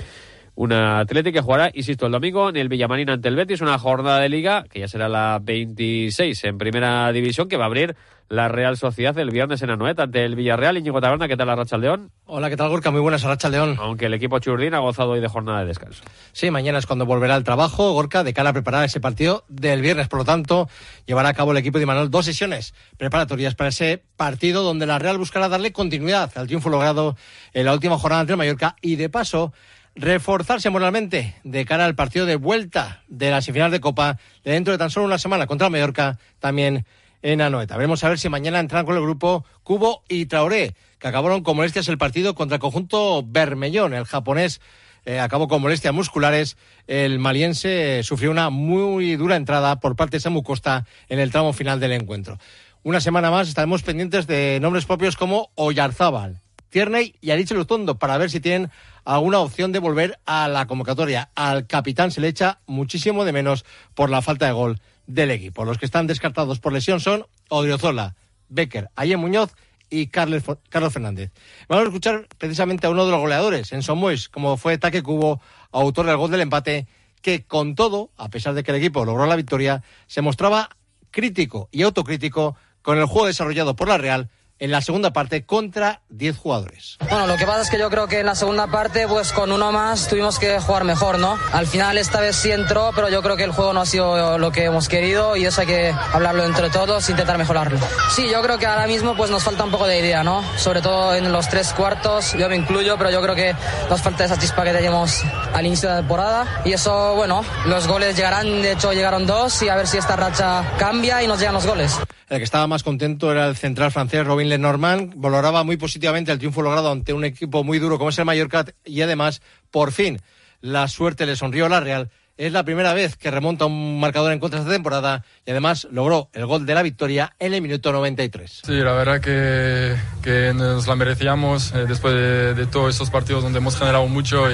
Una 0.59 0.99
Atlético 0.99 1.35
que 1.35 1.41
jugará, 1.41 1.71
insisto, 1.73 2.07
el 2.07 2.11
domingo 2.11 2.49
en 2.49 2.57
el 2.57 2.67
Villamarín 2.67 3.09
ante 3.09 3.29
el 3.29 3.37
Betis, 3.37 3.61
una 3.61 3.79
jornada 3.79 4.19
de 4.19 4.27
liga 4.27 4.65
que 4.69 4.81
ya 4.81 4.89
será 4.89 5.07
la 5.07 5.39
26 5.41 6.43
en 6.43 6.57
primera 6.57 7.09
división 7.13 7.47
que 7.47 7.55
va 7.55 7.63
a 7.63 7.67
abrir 7.67 7.95
la 8.27 8.49
Real 8.49 8.75
Sociedad 8.75 9.17
el 9.17 9.31
viernes 9.31 9.61
en 9.61 9.69
Anoeta 9.69 10.03
ante 10.03 10.25
el 10.25 10.35
Villarreal. 10.35 10.77
Íñigo 10.77 10.99
Taberna, 10.99 11.29
¿qué 11.29 11.37
tal 11.37 11.47
la 11.47 11.55
Racha 11.55 11.77
León? 11.77 12.11
Hola, 12.25 12.49
¿qué 12.49 12.57
tal 12.57 12.67
Gorka? 12.67 12.91
Muy 12.91 12.99
buenas, 12.99 13.23
Racha 13.23 13.47
León. 13.47 13.77
Aunque 13.79 14.07
el 14.07 14.13
equipo 14.13 14.37
churdín 14.39 14.73
ha 14.73 14.79
gozado 14.79 15.11
hoy 15.11 15.21
de 15.21 15.29
jornada 15.29 15.61
de 15.61 15.67
descanso. 15.67 16.03
Sí, 16.33 16.51
mañana 16.51 16.77
es 16.77 16.85
cuando 16.85 17.05
volverá 17.05 17.35
al 17.35 17.45
trabajo, 17.45 17.93
Gorka, 17.93 18.25
de 18.25 18.33
cara 18.33 18.49
a 18.49 18.53
preparar 18.53 18.83
ese 18.83 18.99
partido 18.99 19.45
del 19.47 19.81
viernes. 19.81 20.09
Por 20.09 20.19
lo 20.19 20.25
tanto, 20.25 20.67
llevará 21.05 21.29
a 21.29 21.33
cabo 21.33 21.53
el 21.53 21.57
equipo 21.57 21.79
de 21.79 21.85
Manuel 21.85 22.11
dos 22.11 22.25
sesiones 22.25 22.73
preparatorias 22.97 23.55
para 23.55 23.69
ese 23.69 24.03
partido 24.17 24.61
donde 24.63 24.85
la 24.85 24.99
Real 24.99 25.17
buscará 25.17 25.47
darle 25.47 25.71
continuidad 25.71 26.29
al 26.35 26.47
triunfo 26.47 26.69
logrado 26.69 27.15
en 27.53 27.63
la 27.63 27.73
última 27.73 27.97
jornada 27.97 28.19
ante 28.19 28.33
el 28.33 28.37
Mallorca 28.37 28.75
y 28.81 28.97
de 28.97 29.07
paso 29.07 29.53
reforzarse 29.95 30.69
moralmente 30.69 31.35
de 31.43 31.65
cara 31.65 31.85
al 31.85 31.95
partido 31.95 32.25
de 32.25 32.35
vuelta 32.35 33.03
de 33.07 33.31
la 33.31 33.41
semifinal 33.41 33.71
de 33.71 33.79
Copa 33.79 34.17
de 34.43 34.51
dentro 34.51 34.71
de 34.71 34.77
tan 34.77 34.89
solo 34.89 35.05
una 35.05 35.17
semana 35.17 35.47
contra 35.47 35.69
Mallorca, 35.69 36.19
también 36.39 36.85
en 37.21 37.41
Anoeta. 37.41 37.75
Veremos 37.75 38.03
a 38.03 38.09
ver 38.09 38.19
si 38.19 38.29
mañana 38.29 38.59
entran 38.59 38.85
con 38.85 38.95
el 38.95 39.01
grupo 39.01 39.45
Cubo 39.63 40.03
y 40.07 40.25
Traoré, 40.25 40.75
que 40.99 41.07
acabaron 41.07 41.43
con 41.43 41.57
molestias 41.57 41.87
el 41.87 41.97
partido 41.97 42.35
contra 42.35 42.55
el 42.55 42.61
conjunto 42.61 43.23
Bermellón. 43.25 43.93
El 43.93 44.05
japonés 44.05 44.61
eh, 45.05 45.19
acabó 45.19 45.47
con 45.47 45.61
molestias 45.61 45.93
musculares. 45.93 46.57
El 46.87 47.19
maliense 47.19 48.03
sufrió 48.03 48.31
una 48.31 48.49
muy 48.49 49.15
dura 49.15 49.35
entrada 49.35 49.79
por 49.79 49.95
parte 49.95 50.17
de 50.17 50.21
Samu 50.21 50.43
Costa 50.43 50.85
en 51.07 51.19
el 51.19 51.31
tramo 51.31 51.53
final 51.53 51.79
del 51.79 51.93
encuentro. 51.93 52.37
Una 52.83 53.01
semana 53.01 53.29
más 53.31 53.49
estaremos 53.49 53.83
pendientes 53.83 54.25
de 54.27 54.59
nombres 54.61 54.85
propios 54.85 55.17
como 55.17 55.51
Oyarzábal, 55.55 56.41
Tierney 56.69 57.15
y 57.21 57.31
Ariche 57.31 57.55
Luzondo 57.55 57.97
para 57.97 58.17
ver 58.17 58.29
si 58.29 58.39
tienen 58.39 58.69
alguna 59.05 59.39
opción 59.39 59.71
de 59.71 59.79
volver 59.79 60.19
a 60.25 60.47
la 60.47 60.67
convocatoria. 60.67 61.29
Al 61.35 61.67
capitán 61.67 62.11
se 62.11 62.21
le 62.21 62.27
echa 62.27 62.59
muchísimo 62.67 63.25
de 63.25 63.33
menos 63.33 63.65
por 63.95 64.09
la 64.09 64.21
falta 64.21 64.45
de 64.45 64.51
gol 64.51 64.81
del 65.07 65.31
equipo. 65.31 65.65
Los 65.65 65.77
que 65.77 65.85
están 65.85 66.07
descartados 66.07 66.59
por 66.59 66.73
lesión 66.73 66.99
son 66.99 67.25
Odriozola, 67.49 68.15
Becker, 68.49 68.89
Ayer 68.95 69.17
Muñoz 69.17 69.55
y 69.89 70.07
Carlos, 70.07 70.43
Carlos 70.69 70.93
Fernández. 70.93 71.31
Vamos 71.67 71.85
a 71.85 71.87
escuchar 71.87 72.27
precisamente 72.37 72.85
a 72.85 72.91
uno 72.91 73.05
de 73.05 73.11
los 73.11 73.19
goleadores, 73.19 73.71
en 73.71 73.81
Mois, 73.97 74.29
como 74.29 74.57
fue 74.57 74.77
Taque 74.77 75.01
Cubo, 75.01 75.41
autor 75.71 76.05
del 76.05 76.17
gol 76.17 76.29
del 76.29 76.41
empate, 76.41 76.87
que 77.21 77.45
con 77.45 77.75
todo, 77.75 78.11
a 78.17 78.29
pesar 78.29 78.53
de 78.53 78.63
que 78.63 78.71
el 78.71 78.77
equipo 78.77 79.03
logró 79.03 79.25
la 79.25 79.35
victoria, 79.35 79.83
se 80.07 80.21
mostraba 80.21 80.69
crítico 81.11 81.69
y 81.71 81.81
autocrítico 81.81 82.55
con 82.81 82.97
el 82.97 83.05
juego 83.05 83.27
desarrollado 83.27 83.75
por 83.75 83.87
la 83.87 83.97
Real 83.97 84.29
en 84.59 84.71
la 84.71 84.81
segunda 84.81 85.11
parte 85.13 85.45
contra 85.45 86.01
10 86.09 86.37
jugadores. 86.37 86.97
Bueno, 87.09 87.27
lo 87.27 87.37
que 87.37 87.45
pasa 87.45 87.61
es 87.61 87.69
que 87.69 87.79
yo 87.79 87.89
creo 87.89 88.07
que 88.07 88.19
en 88.19 88.25
la 88.25 88.35
segunda 88.35 88.67
parte, 88.67 89.07
pues 89.07 89.31
con 89.31 89.51
uno 89.51 89.71
más 89.71 90.07
tuvimos 90.07 90.37
que 90.37 90.59
jugar 90.59 90.83
mejor, 90.83 91.17
¿no? 91.19 91.37
Al 91.53 91.65
final 91.67 91.97
esta 91.97 92.19
vez 92.19 92.35
sí 92.35 92.51
entró, 92.51 92.91
pero 92.93 93.09
yo 93.09 93.21
creo 93.21 93.37
que 93.37 93.43
el 93.43 93.51
juego 93.51 93.73
no 93.73 93.81
ha 93.81 93.85
sido 93.85 94.37
lo 94.37 94.51
que 94.51 94.65
hemos 94.65 94.87
querido 94.87 95.35
y 95.35 95.45
eso 95.45 95.61
hay 95.61 95.67
que 95.67 95.95
hablarlo 96.13 96.43
entre 96.43 96.69
todos 96.69 97.07
e 97.07 97.11
intentar 97.11 97.37
mejorarlo. 97.37 97.79
Sí, 98.11 98.27
yo 98.29 98.41
creo 98.41 98.57
que 98.57 98.65
ahora 98.65 98.87
mismo 98.87 99.15
pues 99.15 99.31
nos 99.31 99.43
falta 99.43 99.63
un 99.63 99.71
poco 99.71 99.87
de 99.87 99.99
idea, 99.99 100.23
¿no? 100.23 100.43
Sobre 100.57 100.81
todo 100.81 101.15
en 101.15 101.31
los 101.31 101.47
tres 101.47 101.73
cuartos, 101.73 102.33
yo 102.33 102.49
me 102.49 102.55
incluyo, 102.55 102.97
pero 102.97 103.11
yo 103.11 103.21
creo 103.21 103.35
que 103.35 103.55
nos 103.89 104.01
falta 104.01 104.25
esa 104.25 104.37
chispa 104.37 104.63
que 104.63 104.73
teníamos 104.73 105.23
al 105.53 105.65
inicio 105.65 105.89
de 105.89 105.95
la 105.95 106.01
temporada 106.01 106.61
y 106.65 106.73
eso, 106.73 107.15
bueno, 107.15 107.45
los 107.65 107.87
goles 107.87 108.15
llegarán, 108.15 108.61
de 108.61 108.73
hecho 108.73 108.91
llegaron 108.91 109.25
dos 109.25 109.61
y 109.61 109.69
a 109.69 109.75
ver 109.75 109.87
si 109.87 109.97
esta 109.97 110.15
racha 110.15 110.63
cambia 110.77 111.23
y 111.23 111.27
nos 111.27 111.39
llegan 111.39 111.53
los 111.53 111.65
goles. 111.65 111.97
El 112.29 112.37
que 112.37 112.43
estaba 112.43 112.67
más 112.67 112.83
contento 112.83 113.31
era 113.31 113.47
el 113.47 113.55
central 113.55 113.91
francés 113.91 114.25
Robin 114.25 114.48
Lenormand. 114.49 115.13
Valoraba 115.15 115.63
muy 115.63 115.77
positivamente 115.77 116.31
el 116.31 116.39
triunfo 116.39 116.61
logrado 116.61 116.91
ante 116.91 117.13
un 117.13 117.23
equipo 117.23 117.63
muy 117.63 117.79
duro 117.79 117.97
como 117.97 118.09
es 118.09 118.19
el 118.19 118.25
Mallorca 118.25 118.65
y 118.83 119.01
además, 119.01 119.41
por 119.71 119.91
fin, 119.91 120.19
la 120.61 120.87
suerte 120.87 121.25
le 121.25 121.35
sonrió 121.35 121.65
a 121.65 121.69
la 121.69 121.79
Real. 121.79 122.09
Es 122.37 122.53
la 122.53 122.63
primera 122.63 122.93
vez 122.93 123.17
que 123.17 123.31
remonta 123.31 123.65
un 123.65 123.99
marcador 123.99 124.31
en 124.31 124.39
contra 124.39 124.59
esta 124.59 124.71
temporada 124.71 125.25
y 125.45 125.51
además 125.51 125.87
logró 125.91 126.29
el 126.31 126.45
gol 126.45 126.65
de 126.65 126.73
la 126.73 126.83
victoria 126.83 127.35
en 127.37 127.53
el 127.53 127.61
minuto 127.61 127.91
93. 127.91 128.61
Sí, 128.65 128.77
la 128.77 128.93
verdad 128.93 129.19
que, 129.19 130.53
nos 130.53 130.87
la 130.87 130.95
merecíamos 130.95 131.73
eh, 131.73 131.85
después 131.85 132.13
de, 132.13 132.65
todos 132.67 132.93
estos 132.93 133.09
partidos 133.09 133.43
donde 133.43 133.59
hemos 133.59 133.77
generado 133.77 134.07
mucho 134.07 134.49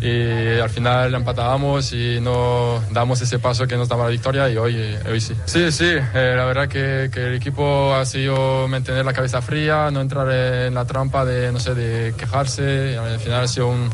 y 0.00 0.60
al 0.60 0.70
final 0.70 1.14
empatábamos 1.14 1.92
y 1.92 2.20
no 2.20 2.82
damos 2.92 3.20
ese 3.22 3.38
paso 3.38 3.66
que 3.66 3.76
nos 3.76 3.88
daba 3.88 4.04
la 4.04 4.10
victoria 4.10 4.48
y 4.50 4.56
hoy, 4.56 4.96
hoy 5.08 5.20
sí. 5.20 5.34
Sí, 5.46 5.72
sí, 5.72 5.84
eh, 5.86 6.34
la 6.36 6.44
verdad 6.44 6.68
que, 6.68 7.10
que, 7.12 7.26
el 7.26 7.34
equipo 7.34 7.94
ha 7.94 8.04
sido 8.04 8.68
mantener 8.68 9.04
la 9.04 9.12
cabeza 9.12 9.40
fría, 9.40 9.90
no 9.90 10.00
entrar 10.00 10.30
en 10.30 10.74
la 10.74 10.84
trampa 10.84 11.24
de, 11.24 11.52
no 11.52 11.60
sé, 11.60 11.74
de 11.74 12.14
quejarse. 12.16 12.96
Al 12.98 13.18
final 13.18 13.44
ha 13.44 13.48
sido 13.48 13.68
un, 13.68 13.90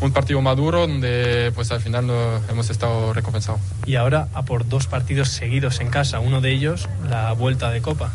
un 0.00 0.12
partido 0.12 0.40
maduro 0.42 0.86
donde 0.86 1.52
pues 1.54 1.70
al 1.72 1.80
final 1.80 2.06
no, 2.06 2.14
hemos 2.48 2.70
estado 2.70 3.12
recompensados. 3.12 3.60
Y 3.86 3.96
ahora 3.96 4.28
a 4.34 4.44
por 4.44 4.68
dos 4.68 4.86
partidos 4.86 5.28
seguidos 5.28 5.80
en 5.80 5.90
casa, 5.90 6.20
uno 6.20 6.40
de 6.40 6.52
ellos 6.52 6.88
la 7.08 7.32
vuelta 7.32 7.70
de 7.70 7.80
Copa. 7.82 8.12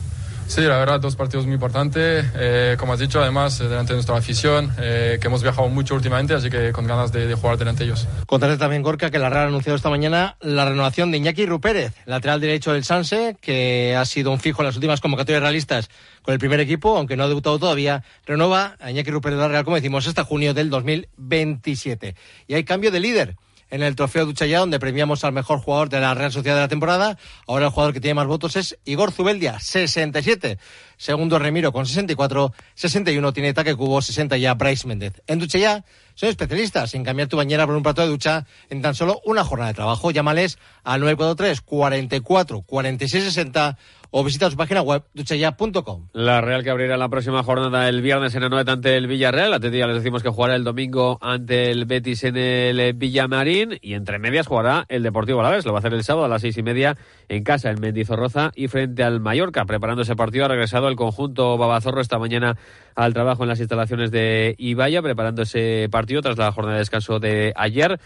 Sí, 0.48 0.62
la 0.62 0.78
verdad, 0.78 1.00
dos 1.00 1.16
partidos 1.16 1.46
muy 1.46 1.56
importantes. 1.56 2.26
Eh, 2.36 2.76
como 2.78 2.94
has 2.94 3.00
dicho, 3.00 3.22
además, 3.22 3.60
eh, 3.60 3.64
delante 3.64 3.94
de 3.94 3.98
nuestra 3.98 4.16
afición, 4.16 4.72
eh, 4.80 5.18
que 5.20 5.28
hemos 5.28 5.42
viajado 5.42 5.68
mucho 5.70 5.96
últimamente, 5.96 6.34
así 6.34 6.50
que 6.50 6.72
con 6.72 6.86
ganas 6.86 7.12
de, 7.12 7.28
de 7.28 7.36
jugar 7.36 7.58
delante 7.58 7.84
de 7.84 7.92
ellos. 7.92 8.08
Contaré 8.28 8.58
también, 8.58 8.84
Gorka, 8.84 9.10
que 9.10 9.20
la 9.20 9.30
Real 9.30 9.46
ha 9.46 9.48
anunciado 9.48 9.76
esta 9.76 9.90
mañana 9.90 10.38
la 10.42 10.66
renovación 10.66 11.12
de 11.12 11.18
Iñaki 11.18 11.46
Rupérez, 11.46 11.94
lateral 12.06 12.40
derecho 12.40 12.74
del 12.74 12.84
Sanse, 12.84 13.36
que 13.42 13.96
ha 13.96 14.06
sido 14.06 14.32
un 14.32 14.40
fijo 14.40 14.62
en 14.62 14.68
las 14.68 14.76
últimas 14.76 15.02
convocatorias 15.02 15.42
realistas 15.42 15.90
con 16.22 16.34
el 16.34 16.40
primer 16.40 16.60
equipo, 16.60 16.98
aunque 16.98 17.18
no 17.18 17.24
ha 17.24 17.28
debutado 17.28 17.58
todavía. 17.58 18.04
Renueva 18.26 18.76
a 18.80 18.92
Iñaki 18.92 19.12
Rupérez 19.12 19.38
de 19.38 19.44
la 19.44 19.50
Real, 19.50 19.64
como 19.64 19.76
decimos, 19.76 20.08
hasta 20.08 20.24
junio 20.24 20.54
del 20.54 20.70
2027. 20.70 22.16
Y 22.48 22.54
hay 22.54 22.64
cambio 22.64 22.92
de 22.92 23.00
líder 23.00 23.36
en 23.74 23.82
el 23.82 23.96
trofeo 23.96 24.28
Duchaya, 24.28 24.60
donde 24.60 24.80
premiamos 24.80 25.24
al 25.24 25.34
mejor 25.34 25.60
jugador 25.60 25.90
de 25.90 26.00
la 26.00 26.14
Real 26.14 26.32
Sociedad 26.32 26.58
de 26.58 26.62
la 26.62 26.68
temporada. 26.68 27.18
Ahora 27.48 27.66
el 27.66 27.72
jugador 27.72 27.92
que 27.92 28.00
tiene 28.00 28.14
más 28.14 28.28
votos 28.28 28.56
es 28.56 28.78
Igor 28.86 29.12
Zubeldia, 29.12 29.60
67. 29.60 30.60
Segundo 30.96 31.40
Remiro 31.40 31.74
con 31.74 31.88
64. 31.88 32.54
61 32.76 33.34
tiene 33.34 33.52
Taque 33.52 33.76
Cubo, 33.76 34.00
60 34.00 34.38
ya 34.38 34.54
Bryce 34.54 34.88
Méndez. 34.88 35.24
En 35.26 35.40
Duchaya 35.40 35.84
son 36.14 36.30
especialistas 36.30 36.94
en 36.94 37.04
cambiar 37.04 37.30
tu 37.30 37.38
bañera 37.38 37.66
por 37.66 37.76
un 37.76 37.82
plato 37.82 38.04
de 38.04 38.10
ducha 38.10 38.46
en 38.70 38.84
tan 38.84 38.94
solo 38.94 39.20
una 39.26 39.44
jornada 39.44 39.70
de 39.70 39.76
trabajo. 39.76 40.12
Llámales 40.12 40.60
al 40.84 41.02
943 41.02 41.62
44 41.62 42.62
46 42.62 43.24
60 43.24 43.78
o 44.16 44.24
visita 44.24 44.50
su 44.52 44.56
página 44.56 44.84
web 44.84 45.04
duchaya.com. 45.16 46.10
La 46.14 46.40
Real 46.40 46.64
que 46.64 46.70
abrirá 46.70 46.98
la 46.98 47.10
próxima 47.10 47.42
jornada 47.42 47.90
el 47.90 48.04
viernes 48.04 48.36
en 48.36 48.44
Anoeta 48.44 48.74
ante 48.74 48.96
el 48.96 49.08
Villarreal. 49.08 49.52
A 49.52 49.58
día 49.58 49.88
les 49.88 49.96
decimos 49.96 50.22
que 50.22 50.30
jugará 50.30 50.56
el 50.56 50.64
domingo 50.64 51.18
ante 51.20 51.72
el 51.72 51.86
Betis 51.86 52.24
en 52.24 52.38
el 52.38 52.94
Villamarín 52.94 53.80
y 53.82 53.96
entre 53.96 54.20
medias 54.20 54.46
jugará 54.46 54.86
el 54.88 55.02
Deportivo 55.02 55.40
Alavés. 55.40 55.66
Lo 55.66 55.72
va 55.72 55.80
a 55.80 55.80
hacer 55.80 55.96
el 55.96 56.04
sábado 56.04 56.26
a 56.26 56.30
las 56.30 56.44
seis 56.44 56.56
y 56.60 56.62
media 56.62 56.96
en 57.28 57.44
casa 57.44 57.72
en 57.72 57.82
Mendizorroza 57.82 58.52
y 58.56 58.68
frente 58.68 59.02
al 59.02 59.20
Mallorca. 59.20 59.66
Preparando 59.66 60.04
ese 60.04 60.16
partido 60.16 60.46
ha 60.46 60.50
regresado 60.50 60.90
el 60.90 60.96
conjunto 60.96 61.58
Babazorro 61.58 62.00
esta 62.00 62.20
mañana 62.20 62.56
al 62.94 63.16
trabajo 63.16 63.42
en 63.42 63.50
las 63.50 63.62
instalaciones 63.62 64.12
de 64.12 64.54
Ibaya, 64.60 65.02
preparando 65.02 65.42
ese 65.42 65.88
partido 65.90 66.22
tras 66.22 66.38
la 66.38 66.52
jornada 66.52 66.76
de 66.76 66.82
descanso 66.82 67.20
de 67.20 67.52
ayer. 67.56 68.00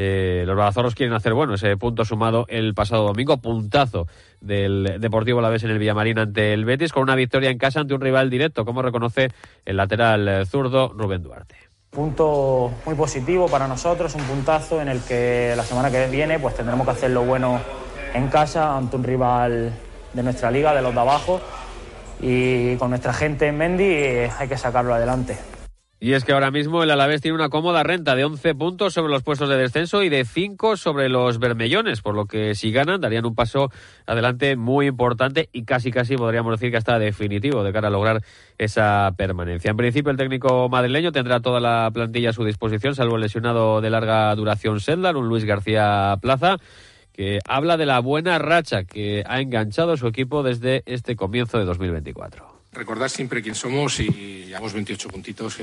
Eh, 0.00 0.44
los 0.46 0.56
Babazorros 0.56 0.94
quieren 0.94 1.12
hacer 1.12 1.34
bueno 1.34 1.54
ese 1.54 1.76
punto 1.76 2.04
sumado 2.04 2.46
el 2.48 2.72
pasado 2.72 3.04
domingo, 3.04 3.38
puntazo 3.38 4.06
del 4.40 4.98
Deportivo 5.00 5.40
La 5.40 5.48
Vez 5.48 5.64
en 5.64 5.70
el 5.70 5.80
Villamarín 5.80 6.20
ante 6.20 6.54
el 6.54 6.64
Betis, 6.64 6.92
con 6.92 7.02
una 7.02 7.16
victoria 7.16 7.50
en 7.50 7.58
casa 7.58 7.80
ante 7.80 7.94
un 7.94 8.00
rival 8.00 8.30
directo, 8.30 8.64
como 8.64 8.80
reconoce 8.80 9.30
el 9.64 9.76
lateral 9.76 10.46
zurdo 10.46 10.92
Rubén 10.96 11.24
Duarte. 11.24 11.56
Punto 11.90 12.70
muy 12.86 12.94
positivo 12.94 13.48
para 13.48 13.66
nosotros, 13.66 14.14
un 14.14 14.22
puntazo 14.22 14.80
en 14.80 14.86
el 14.86 15.00
que 15.00 15.54
la 15.56 15.64
semana 15.64 15.90
que 15.90 16.06
viene 16.06 16.38
pues 16.38 16.54
tendremos 16.54 16.86
que 16.86 16.92
hacer 16.92 17.10
lo 17.10 17.24
bueno 17.24 17.60
en 18.14 18.28
casa 18.28 18.76
ante 18.76 18.94
un 18.94 19.02
rival 19.02 19.72
de 20.12 20.22
nuestra 20.22 20.52
liga, 20.52 20.76
de 20.76 20.82
los 20.82 20.94
de 20.94 21.00
abajo, 21.00 21.40
y 22.20 22.76
con 22.76 22.90
nuestra 22.90 23.12
gente 23.12 23.48
en 23.48 23.58
Mendy 23.58 23.84
eh, 23.84 24.30
hay 24.38 24.46
que 24.46 24.56
sacarlo 24.56 24.94
adelante. 24.94 25.36
Y 26.00 26.12
es 26.12 26.24
que 26.24 26.32
ahora 26.32 26.52
mismo 26.52 26.84
el 26.84 26.92
Alavés 26.92 27.20
tiene 27.20 27.34
una 27.34 27.48
cómoda 27.48 27.82
renta 27.82 28.14
de 28.14 28.24
11 28.24 28.54
puntos 28.54 28.94
sobre 28.94 29.10
los 29.10 29.24
puestos 29.24 29.48
de 29.48 29.56
descenso 29.56 30.04
y 30.04 30.08
de 30.08 30.24
5 30.24 30.76
sobre 30.76 31.08
los 31.08 31.40
bermellones, 31.40 32.02
por 32.02 32.14
lo 32.14 32.26
que 32.26 32.54
si 32.54 32.70
ganan 32.70 33.00
darían 33.00 33.26
un 33.26 33.34
paso 33.34 33.72
adelante 34.06 34.54
muy 34.54 34.86
importante 34.86 35.48
y 35.52 35.64
casi 35.64 35.90
casi 35.90 36.16
podríamos 36.16 36.52
decir 36.52 36.70
que 36.70 36.76
hasta 36.76 37.00
definitivo 37.00 37.64
de 37.64 37.72
cara 37.72 37.88
a 37.88 37.90
lograr 37.90 38.22
esa 38.58 39.12
permanencia. 39.16 39.72
En 39.72 39.76
principio 39.76 40.12
el 40.12 40.16
técnico 40.16 40.68
madrileño 40.68 41.10
tendrá 41.10 41.40
toda 41.40 41.58
la 41.58 41.90
plantilla 41.92 42.30
a 42.30 42.32
su 42.32 42.44
disposición, 42.44 42.94
salvo 42.94 43.16
el 43.16 43.22
lesionado 43.22 43.80
de 43.80 43.90
larga 43.90 44.32
duración 44.36 44.78
Sedlar, 44.78 45.16
un 45.16 45.28
Luis 45.28 45.44
García 45.44 46.16
Plaza 46.22 46.58
que 47.12 47.40
habla 47.48 47.76
de 47.76 47.86
la 47.86 47.98
buena 47.98 48.38
racha 48.38 48.84
que 48.84 49.24
ha 49.26 49.40
enganchado 49.40 49.96
su 49.96 50.06
equipo 50.06 50.44
desde 50.44 50.84
este 50.86 51.16
comienzo 51.16 51.58
de 51.58 51.64
2024 51.64 52.57
recordar 52.72 53.10
siempre 53.10 53.42
quién 53.42 53.54
somos 53.54 54.00
y 54.00 54.44
llevamos 54.46 54.72
28 54.72 55.08
puntitos 55.08 55.56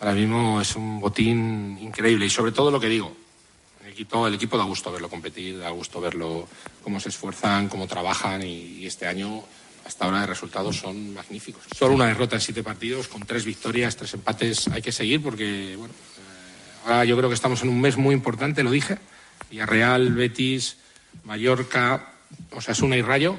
ahora 0.00 0.14
mismo 0.14 0.60
es 0.60 0.76
un 0.76 1.00
botín 1.00 1.78
increíble 1.80 2.26
y 2.26 2.30
sobre 2.30 2.52
todo 2.52 2.70
lo 2.70 2.80
que 2.80 2.88
digo, 2.88 3.14
el 3.84 3.92
equipo, 3.92 4.26
el 4.26 4.34
equipo 4.34 4.58
da 4.58 4.64
gusto 4.64 4.92
verlo 4.92 5.08
competir, 5.08 5.58
da 5.58 5.70
gusto 5.70 6.00
verlo 6.00 6.48
cómo 6.82 7.00
se 7.00 7.08
esfuerzan, 7.08 7.68
cómo 7.68 7.86
trabajan 7.86 8.42
y, 8.42 8.86
este 8.86 9.06
año 9.06 9.42
hasta 9.86 10.06
ahora 10.06 10.20
de 10.20 10.26
resultados 10.26 10.76
son 10.76 11.12
magníficos. 11.14 11.62
Solo 11.76 11.94
una 11.94 12.06
derrota 12.06 12.36
en 12.36 12.40
siete 12.40 12.62
partidos, 12.62 13.08
con 13.08 13.22
tres 13.22 13.44
victorias, 13.44 13.96
tres 13.96 14.14
empates. 14.14 14.68
Hay 14.68 14.80
que 14.80 14.92
seguir 14.92 15.22
porque, 15.22 15.74
eh, 15.74 15.78
ahora 16.84 17.04
yo 17.04 17.16
creo 17.18 17.28
que 17.28 17.34
estamos 17.34 17.62
en 17.62 17.68
un 17.68 17.80
mes 17.80 17.98
muy 17.98 18.14
importante, 18.14 18.62
lo 18.62 18.70
dije. 18.70 18.98
Villarreal, 19.50 20.14
Betis, 20.14 20.78
Mallorca, 21.24 22.14
Osasuna 22.50 22.96
y 22.96 23.02
Rayo 23.02 23.38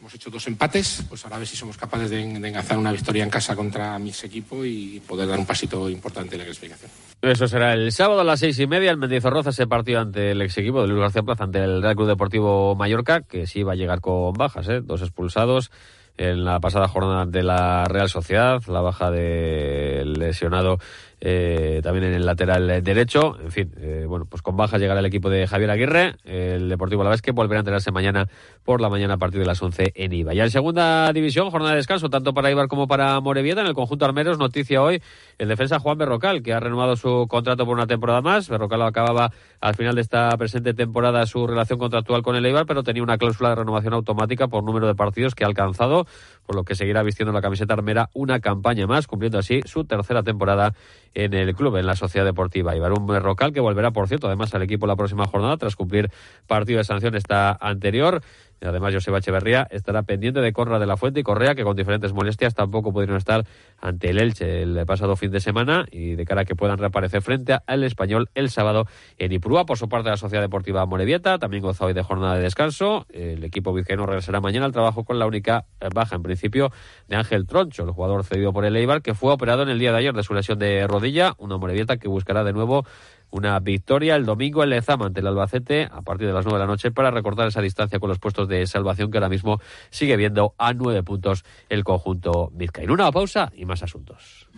Hemos 0.00 0.14
hecho 0.14 0.30
dos 0.30 0.46
empates, 0.46 1.04
pues 1.08 1.24
ahora 1.24 1.36
a 1.36 1.38
ver 1.40 1.48
si 1.48 1.56
somos 1.56 1.76
capaces 1.76 2.08
de, 2.10 2.18
de 2.18 2.48
enganzar 2.48 2.78
una 2.78 2.92
victoria 2.92 3.24
en 3.24 3.30
casa 3.30 3.56
contra 3.56 3.98
mis 3.98 4.22
equipos 4.22 4.64
y 4.64 5.02
poder 5.06 5.26
dar 5.26 5.38
un 5.38 5.46
pasito 5.46 5.90
importante 5.90 6.36
en 6.36 6.38
la 6.40 6.44
clasificación. 6.44 6.90
Eso 7.20 7.48
será 7.48 7.72
el 7.72 7.90
sábado 7.90 8.20
a 8.20 8.24
las 8.24 8.38
seis 8.38 8.58
y 8.60 8.68
media. 8.68 8.92
El 8.92 8.98
Mendizorroza 8.98 9.50
se 9.50 9.66
partió 9.66 9.98
ante 9.98 10.30
el 10.30 10.42
ex 10.42 10.56
equipo 10.58 10.82
de 10.82 10.88
Luis 10.88 11.00
García 11.00 11.22
Plaza, 11.22 11.44
ante 11.44 11.58
el 11.58 11.82
Real 11.82 11.96
Club 11.96 12.06
Deportivo 12.06 12.76
Mallorca, 12.76 13.22
que 13.22 13.48
sí 13.48 13.64
va 13.64 13.72
a 13.72 13.76
llegar 13.76 14.00
con 14.00 14.34
bajas, 14.34 14.68
¿eh? 14.68 14.80
dos 14.82 15.02
expulsados 15.02 15.72
en 16.16 16.44
la 16.44 16.60
pasada 16.60 16.88
jornada 16.88 17.26
de 17.26 17.42
la 17.42 17.84
Real 17.84 18.08
Sociedad, 18.08 18.60
la 18.66 18.80
baja 18.80 19.10
del 19.10 20.12
lesionado 20.14 20.78
eh, 21.20 21.80
también 21.82 22.04
en 22.04 22.14
el 22.14 22.26
lateral 22.26 22.82
derecho. 22.82 23.36
En 23.40 23.50
fin, 23.50 23.72
eh, 23.78 24.04
bueno, 24.08 24.26
pues 24.26 24.42
con 24.42 24.56
baja 24.56 24.78
llegará 24.78 25.00
el 25.00 25.06
equipo 25.06 25.30
de 25.30 25.46
Javier 25.46 25.70
Aguirre, 25.70 26.16
el 26.24 26.68
Deportivo 26.68 27.02
Alavés, 27.02 27.22
que 27.22 27.32
volverá 27.32 27.58
a 27.58 27.62
enterarse 27.62 27.90
mañana 27.90 28.28
por 28.64 28.80
la 28.80 28.88
mañana 28.88 29.14
a 29.14 29.18
partir 29.18 29.40
de 29.40 29.46
las 29.46 29.62
11 29.62 29.92
en 29.94 30.12
IVA. 30.12 30.34
Ya 30.34 30.44
en 30.44 30.50
segunda 30.50 31.12
división, 31.12 31.50
jornada 31.50 31.72
de 31.72 31.78
descanso, 31.78 32.08
tanto 32.08 32.34
para 32.34 32.50
Ibar 32.50 32.68
como 32.68 32.86
para 32.86 33.18
Morevieta. 33.20 33.60
En 33.60 33.66
el 33.66 33.74
conjunto 33.74 34.04
armeros, 34.04 34.38
noticia 34.38 34.82
hoy, 34.82 35.02
el 35.38 35.48
defensa 35.48 35.78
Juan 35.78 35.98
Berrocal, 35.98 36.42
que 36.42 36.52
ha 36.52 36.60
renovado 36.60 36.96
su 36.96 37.26
contrato 37.28 37.64
por 37.64 37.74
una 37.74 37.86
temporada 37.86 38.20
más. 38.20 38.48
Berrocal 38.48 38.82
acababa 38.82 39.32
al 39.60 39.74
final 39.74 39.94
de 39.94 40.02
esta 40.02 40.30
presente 40.36 40.74
temporada 40.74 41.26
su 41.26 41.46
relación 41.46 41.78
contractual 41.78 42.22
con 42.22 42.36
el 42.36 42.46
Eibar, 42.46 42.66
pero 42.66 42.82
tenía 42.82 43.02
una 43.02 43.18
cláusula 43.18 43.50
de 43.50 43.56
renovación 43.56 43.94
automática 43.94 44.48
por 44.48 44.62
número 44.62 44.86
de 44.86 44.94
partidos 44.94 45.34
que 45.34 45.44
ha 45.44 45.46
alcanzado, 45.46 46.06
por 46.48 46.56
lo 46.56 46.64
que 46.64 46.74
seguirá 46.74 47.02
vistiendo 47.02 47.30
la 47.30 47.42
camiseta 47.42 47.74
armera 47.74 48.08
una 48.14 48.40
campaña 48.40 48.86
más, 48.86 49.06
cumpliendo 49.06 49.38
así 49.38 49.60
su 49.66 49.84
tercera 49.84 50.22
temporada 50.22 50.72
en 51.12 51.34
el 51.34 51.54
club, 51.54 51.76
en 51.76 51.84
la 51.84 51.94
Sociedad 51.94 52.24
Deportiva 52.24 52.74
Ibar. 52.74 52.92
Un 52.92 53.06
Berrocal 53.06 53.52
que 53.52 53.60
volverá, 53.60 53.90
por 53.90 54.08
cierto, 54.08 54.28
además 54.28 54.54
al 54.54 54.62
equipo 54.62 54.86
la 54.86 54.96
próxima 54.96 55.26
jornada 55.26 55.58
tras 55.58 55.76
cumplir 55.76 56.10
partido 56.46 56.78
de 56.78 56.84
sanción 56.84 57.14
esta 57.16 57.52
anterior. 57.52 58.22
Además, 58.60 58.94
Joseba 58.94 59.18
Echeverría 59.18 59.66
estará 59.70 60.02
pendiente 60.02 60.40
de 60.40 60.52
Corra 60.52 60.78
de 60.78 60.86
la 60.86 60.96
Fuente 60.96 61.20
y 61.20 61.22
Correa, 61.22 61.54
que 61.54 61.64
con 61.64 61.76
diferentes 61.76 62.12
molestias 62.12 62.54
tampoco 62.54 62.92
pudieron 62.92 63.16
estar 63.16 63.44
ante 63.80 64.10
el 64.10 64.18
Elche 64.18 64.62
el 64.62 64.84
pasado 64.86 65.16
fin 65.16 65.30
de 65.30 65.40
semana 65.40 65.86
y 65.90 66.14
de 66.14 66.24
cara 66.24 66.42
a 66.42 66.44
que 66.44 66.56
puedan 66.56 66.78
reaparecer 66.78 67.22
frente 67.22 67.58
al 67.66 67.84
español 67.84 68.28
el 68.34 68.50
sábado 68.50 68.86
en 69.18 69.32
Ipurúa. 69.32 69.66
Por 69.66 69.78
su 69.78 69.88
parte, 69.88 70.10
la 70.10 70.16
Sociedad 70.16 70.42
Deportiva 70.42 70.84
Morevieta 70.86 71.38
también 71.38 71.62
goza 71.62 71.84
hoy 71.84 71.92
de 71.92 72.02
jornada 72.02 72.36
de 72.36 72.42
descanso. 72.42 73.06
El 73.10 73.44
equipo 73.44 73.72
vizcaíno 73.72 74.06
regresará 74.06 74.40
mañana 74.40 74.66
al 74.66 74.72
trabajo 74.72 75.04
con 75.04 75.18
la 75.18 75.26
única 75.26 75.66
baja, 75.94 76.16
en 76.16 76.22
principio, 76.22 76.72
de 77.08 77.16
Ángel 77.16 77.46
Troncho, 77.46 77.84
el 77.84 77.90
jugador 77.90 78.24
cedido 78.24 78.52
por 78.52 78.64
el 78.64 78.76
Eibar, 78.76 79.02
que 79.02 79.14
fue 79.14 79.32
operado 79.32 79.62
en 79.62 79.68
el 79.68 79.78
día 79.78 79.92
de 79.92 79.98
ayer 79.98 80.14
de 80.14 80.22
su 80.22 80.34
lesión 80.34 80.58
de 80.58 80.86
rodilla. 80.86 81.34
Una 81.38 81.56
Morevieta 81.56 81.96
que 81.96 82.08
buscará 82.08 82.44
de 82.44 82.52
nuevo 82.52 82.84
una 83.30 83.58
victoria 83.60 84.16
el 84.16 84.24
domingo 84.24 84.62
en 84.62 84.70
Lezama 84.70 85.06
ante 85.06 85.20
el 85.20 85.26
Albacete 85.26 85.88
a 85.90 86.02
partir 86.02 86.26
de 86.26 86.32
las 86.32 86.44
nueve 86.44 86.58
de 86.58 86.66
la 86.66 86.70
noche 86.70 86.90
para 86.90 87.10
recortar 87.10 87.48
esa 87.48 87.60
distancia 87.60 87.98
con 87.98 88.08
los 88.08 88.18
puestos 88.18 88.48
de 88.48 88.66
salvación 88.66 89.10
que 89.10 89.18
ahora 89.18 89.28
mismo 89.28 89.60
sigue 89.90 90.16
viendo 90.16 90.54
a 90.58 90.72
nueve 90.72 91.02
puntos 91.02 91.44
el 91.68 91.84
conjunto 91.84 92.50
vizcaíno. 92.52 92.92
Una 92.92 93.12
pausa 93.12 93.52
y 93.54 93.64
más 93.64 93.82
asuntos. 93.82 94.48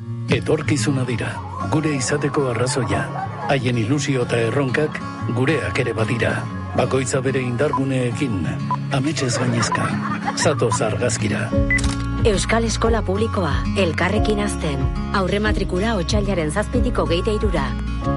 Euskal 12.21 12.65
Eskola 12.65 13.01
Publikoa, 13.01 13.63
elkarrekin 13.81 14.43
azten. 14.45 14.83
Aurre 15.17 15.39
matrikula 15.41 15.95
otxailaren 15.97 16.51
zazpitiko 16.53 17.07
geite 17.09 17.33
irura. 17.33 17.63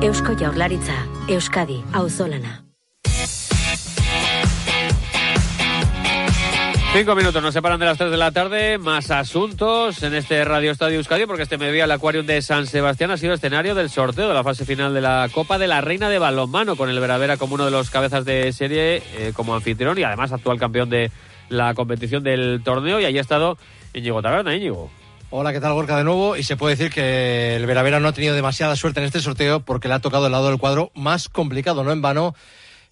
Eusko 0.04 0.36
Jaurlaritza, 0.36 0.98
Euskadi, 1.32 1.80
auzolana. 1.94 2.66
Cinco 6.94 7.16
minutos 7.16 7.42
nos 7.42 7.54
separan 7.54 7.80
de 7.80 7.86
las 7.86 7.98
tres 7.98 8.12
de 8.12 8.18
la 8.18 8.32
tarde. 8.32 8.78
Más 8.78 9.10
asuntos 9.10 10.04
en 10.04 10.14
este 10.14 10.44
Radio 10.44 10.72
Estadio 10.72 10.98
Euskadi, 10.98 11.26
porque 11.26 11.44
este 11.44 11.58
mediodía 11.58 11.86
el 11.86 11.92
Acuarium 11.92 12.26
de 12.26 12.42
San 12.42 12.68
Sebastián 12.68 13.10
ha 13.12 13.18
sido 13.18 13.34
escenario 13.34 13.74
del 13.74 13.90
sorteo 13.90 14.28
de 14.28 14.34
la 14.34 14.44
fase 14.44 14.66
final 14.66 14.94
de 14.94 15.00
la 15.00 15.30
Copa 15.32 15.58
de 15.58 15.68
la 15.68 15.80
Reina 15.80 16.10
de 16.10 16.20
Balonmano, 16.20 16.76
con 16.76 16.90
el 16.90 17.00
Veravera 17.00 17.38
como 17.38 17.56
uno 17.56 17.64
de 17.66 17.72
los 17.72 17.90
cabezas 17.90 18.26
de 18.26 18.52
serie, 18.52 19.02
eh, 19.16 19.32
como 19.34 19.56
anfitrión 19.56 19.98
y 19.98 20.04
además 20.04 20.34
actual 20.34 20.60
campeón 20.60 20.90
de 20.90 21.10
la 21.50 21.74
competición 21.74 22.24
del 22.24 22.62
torneo. 22.64 23.00
Y 23.00 23.06
ahí 23.06 23.18
ha 23.18 23.22
estado 23.22 23.58
Íñigo 23.94 24.22
Taberna, 24.22 24.56
Íñigo. 24.56 24.90
Hola, 25.36 25.52
¿qué 25.52 25.60
tal, 25.60 25.74
Gorka, 25.74 25.98
de 25.98 26.04
nuevo? 26.04 26.38
Y 26.38 26.44
se 26.44 26.58
puede 26.58 26.76
decir 26.76 26.92
que 26.92 27.56
el 27.56 27.66
Veravera 27.66 28.00
no 28.00 28.08
ha 28.08 28.14
tenido 28.14 28.36
demasiada 28.36 28.76
suerte 28.76 29.00
en 29.00 29.08
este 29.08 29.20
sorteo 29.20 29.62
porque 29.62 29.88
le 29.88 29.96
ha 29.96 30.00
tocado 30.00 30.28
el 30.28 30.32
lado 30.32 30.50
del 30.50 30.60
cuadro 30.60 30.92
más 30.94 31.28
complicado, 31.28 31.84
no 31.84 31.92
en 31.92 32.04
vano. 32.04 32.36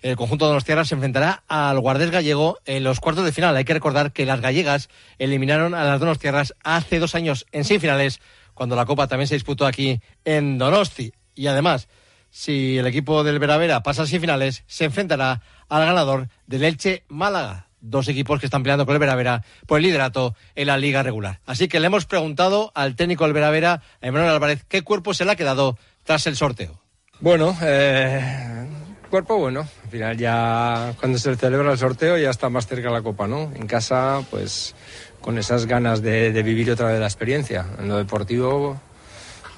El 0.02 0.16
conjunto 0.16 0.48
de 0.48 0.56
los 0.56 0.66
tierras 0.66 0.88
se 0.88 0.96
enfrentará 0.96 1.44
al 1.48 1.80
Guardés 1.80 2.10
Gallego 2.10 2.58
en 2.66 2.84
los 2.84 3.00
cuartos 3.00 3.26
de 3.26 3.32
final. 3.32 3.56
Hay 3.56 3.64
que 3.64 3.76
recordar 3.76 4.12
que 4.12 4.26
las 4.26 4.42
gallegas 4.42 4.90
eliminaron 5.20 5.76
a 5.76 5.84
las 5.84 6.00
Donos 6.00 6.18
Tierras 6.18 6.56
hace 6.64 6.98
dos 6.98 7.14
años 7.14 7.46
en 7.52 7.64
semifinales, 7.64 8.20
cuando 8.56 8.76
la 8.76 8.88
Copa 8.88 9.06
también 9.06 9.28
se 9.28 9.36
disputó 9.36 9.68
aquí 9.68 10.02
en 10.26 10.58
Donosti. 10.58 11.14
Y 11.36 11.46
además, 11.46 11.88
si 12.32 12.80
el 12.80 12.88
equipo 12.88 13.24
del 13.24 13.38
Veravera 13.38 13.84
pasa 13.84 14.02
a 14.02 14.08
semifinales, 14.08 14.64
se 14.66 14.86
enfrentará 14.86 15.44
al 15.70 15.86
ganador 15.86 16.30
del 16.48 16.64
Elche 16.64 17.04
Málaga 17.08 17.68
dos 17.82 18.08
equipos 18.08 18.40
que 18.40 18.46
están 18.46 18.64
peleando 18.64 18.86
con 18.86 18.94
el 18.94 19.00
Veravera 19.00 19.44
por 19.66 19.78
el 19.78 19.84
liderato 19.84 20.36
en 20.56 20.68
la 20.68 20.78
liga 20.78 21.04
regular. 21.04 21.40
Así 21.46 21.68
que 21.68 21.80
le 21.80 21.88
hemos 21.88 22.06
preguntado 22.06 22.72
al 22.76 22.96
técnico 22.96 23.26
del 23.26 23.34
Veravera, 23.34 23.82
a 24.02 24.08
Emanuel 24.08 24.32
Álvarez, 24.32 24.64
qué 24.68 24.84
cuerpo 24.84 25.14
se 25.14 25.26
le 25.26 25.32
ha 25.32 25.36
quedado 25.36 25.78
tras 26.04 26.28
el 26.28 26.36
sorteo. 26.36 26.82
Bueno, 27.20 27.56
eh, 27.62 28.66
cuerpo 29.10 29.38
bueno. 29.38 29.68
Al 29.84 29.90
final 29.90 30.18
ya 30.18 30.94
cuando 31.00 31.18
se 31.18 31.36
celebra 31.36 31.72
el 31.72 31.78
sorteo 31.78 32.18
ya 32.18 32.30
está 32.30 32.50
más 32.50 32.68
cerca 32.68 32.90
la 32.90 33.02
copa, 33.02 33.28
¿no? 33.28 33.52
En 33.56 33.68
casa, 33.68 34.24
pues 34.30 34.76
con 35.20 35.38
esas 35.38 35.66
ganas 35.66 36.02
de, 36.02 36.32
vivir 36.44 36.72
otra 36.72 36.88
vez 36.88 37.00
la 37.00 37.06
experiencia. 37.06 37.66
En 37.78 37.90
lo 37.90 37.98
deportivo, 37.98 38.80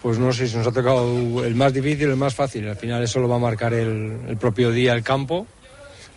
pues 0.01 0.19
no 0.19 0.33
sé 0.33 0.47
si 0.47 0.57
nos 0.57 0.67
ha 0.67 0.71
tocado 0.73 1.45
el 1.45 1.55
más 1.55 1.73
difícil 1.73 2.09
o 2.09 2.11
el 2.11 2.17
más 2.17 2.35
fácil. 2.35 2.67
Al 2.67 2.75
final 2.75 3.01
eso 3.01 3.19
lo 3.19 3.29
va 3.29 3.37
a 3.37 3.39
marcar 3.39 3.73
el 3.73 4.35
propio 4.39 4.71
día, 4.71 4.93
el 4.93 5.03
campo 5.03 5.47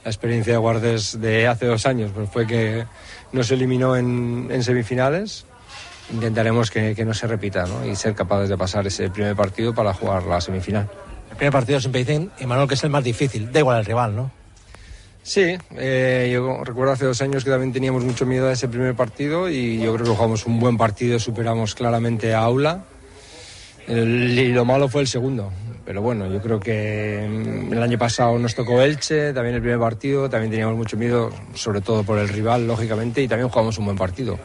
la 0.06 0.10
experiencia 0.10 0.52
de 0.52 0.58
Guardes 0.58 1.20
de 1.20 1.48
hace 1.48 1.66
dos 1.66 1.84
años 1.84 2.12
pues 2.14 2.30
fue 2.30 2.46
que 2.46 2.84
nos 3.32 3.50
eliminó 3.50 3.96
en, 3.96 4.46
en 4.52 4.62
semifinales. 4.62 5.46
Intentaremos 6.12 6.70
que, 6.70 6.94
que, 6.94 7.04
no 7.04 7.12
se 7.12 7.26
repita 7.26 7.66
¿no? 7.66 7.84
y 7.84 7.96
ser 7.96 8.14
capaces 8.14 8.48
de 8.48 8.56
pasar 8.56 8.86
ese 8.86 9.10
primer 9.10 9.34
partido 9.34 9.74
para 9.74 9.92
jugar 9.92 10.22
la 10.22 10.40
semifinal. 10.40 10.88
El 11.32 11.36
primer 11.36 11.52
partido 11.52 11.80
siempre 11.80 12.04
dicen, 12.04 12.30
Emanuel, 12.38 12.68
que 12.68 12.74
es 12.74 12.84
el 12.84 12.90
más 12.90 13.02
difícil, 13.02 13.50
da 13.50 13.58
igual 13.58 13.80
el 13.80 13.84
rival, 13.84 14.14
¿no? 14.14 14.30
Sí, 15.24 15.58
eh, 15.76 16.30
yo 16.32 16.62
recuerdo 16.62 16.92
hace 16.92 17.04
dos 17.04 17.20
años 17.20 17.42
que 17.42 17.50
también 17.50 17.72
teníamos 17.72 18.04
mucho 18.04 18.26
miedo 18.26 18.46
a 18.46 18.52
ese 18.52 18.68
primer 18.68 18.94
partido 18.94 19.50
y 19.50 19.80
yo 19.80 19.92
creo 19.92 20.06
que 20.06 20.12
jugamos 20.12 20.46
un 20.46 20.60
buen 20.60 20.76
partido, 20.76 21.18
superamos 21.18 21.74
claramente 21.74 22.32
a 22.32 22.42
Aula. 22.42 22.84
El, 23.88 24.38
y 24.38 24.52
lo 24.52 24.64
malo 24.64 24.88
fue 24.88 25.00
el 25.00 25.08
segundo, 25.08 25.50
pero 25.86 26.02
bueno, 26.02 26.26
yo 26.26 26.42
creo 26.42 26.58
que 26.58 27.24
el 27.24 27.80
año 27.80 27.96
pasado 27.96 28.36
nos 28.40 28.56
tocó 28.56 28.82
Elche, 28.82 29.32
también 29.32 29.54
el 29.54 29.62
primer 29.62 29.78
partido, 29.78 30.28
también 30.28 30.50
teníamos 30.50 30.76
mucho 30.76 30.96
miedo, 30.96 31.30
sobre 31.54 31.80
todo 31.80 32.02
por 32.02 32.18
el 32.18 32.28
rival, 32.28 32.66
lógicamente, 32.66 33.22
y 33.22 33.28
también 33.28 33.48
jugamos 33.48 33.78
un 33.78 33.84
buen 33.84 33.96
partido. 33.96 34.36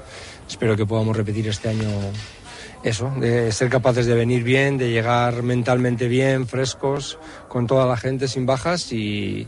Espero 0.47 0.77
que 0.77 0.85
podamos 0.85 1.17
repetir 1.17 1.47
este 1.47 1.69
año 1.69 1.89
eso, 2.83 3.11
de 3.17 3.51
ser 3.51 3.69
capaces 3.69 4.05
de 4.05 4.13
venir 4.13 4.43
bien, 4.43 4.77
de 4.77 4.91
llegar 4.91 5.41
mentalmente 5.41 6.07
bien, 6.07 6.47
frescos, 6.47 7.17
con 7.47 7.65
toda 7.65 7.87
la 7.87 7.97
gente, 7.97 8.27
sin 8.27 8.45
bajas 8.45 8.91
y, 8.91 9.47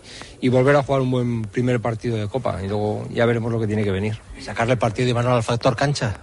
volver 0.49 0.75
a 0.75 0.83
jugar 0.83 1.01
un 1.01 1.11
buen 1.11 1.41
primer 1.43 1.79
partido 1.79 2.17
de 2.17 2.27
Copa. 2.27 2.59
Y 2.63 2.67
luego 2.67 3.07
ya 3.11 3.27
veremos 3.27 3.51
lo 3.51 3.59
que 3.59 3.67
tiene 3.67 3.83
que 3.83 3.91
venir. 3.91 4.19
Sacarle 4.39 4.77
partido 4.77 5.07
de 5.07 5.13
Manuel 5.13 5.35
al 5.35 5.43
factor 5.43 5.75
cancha, 5.75 6.17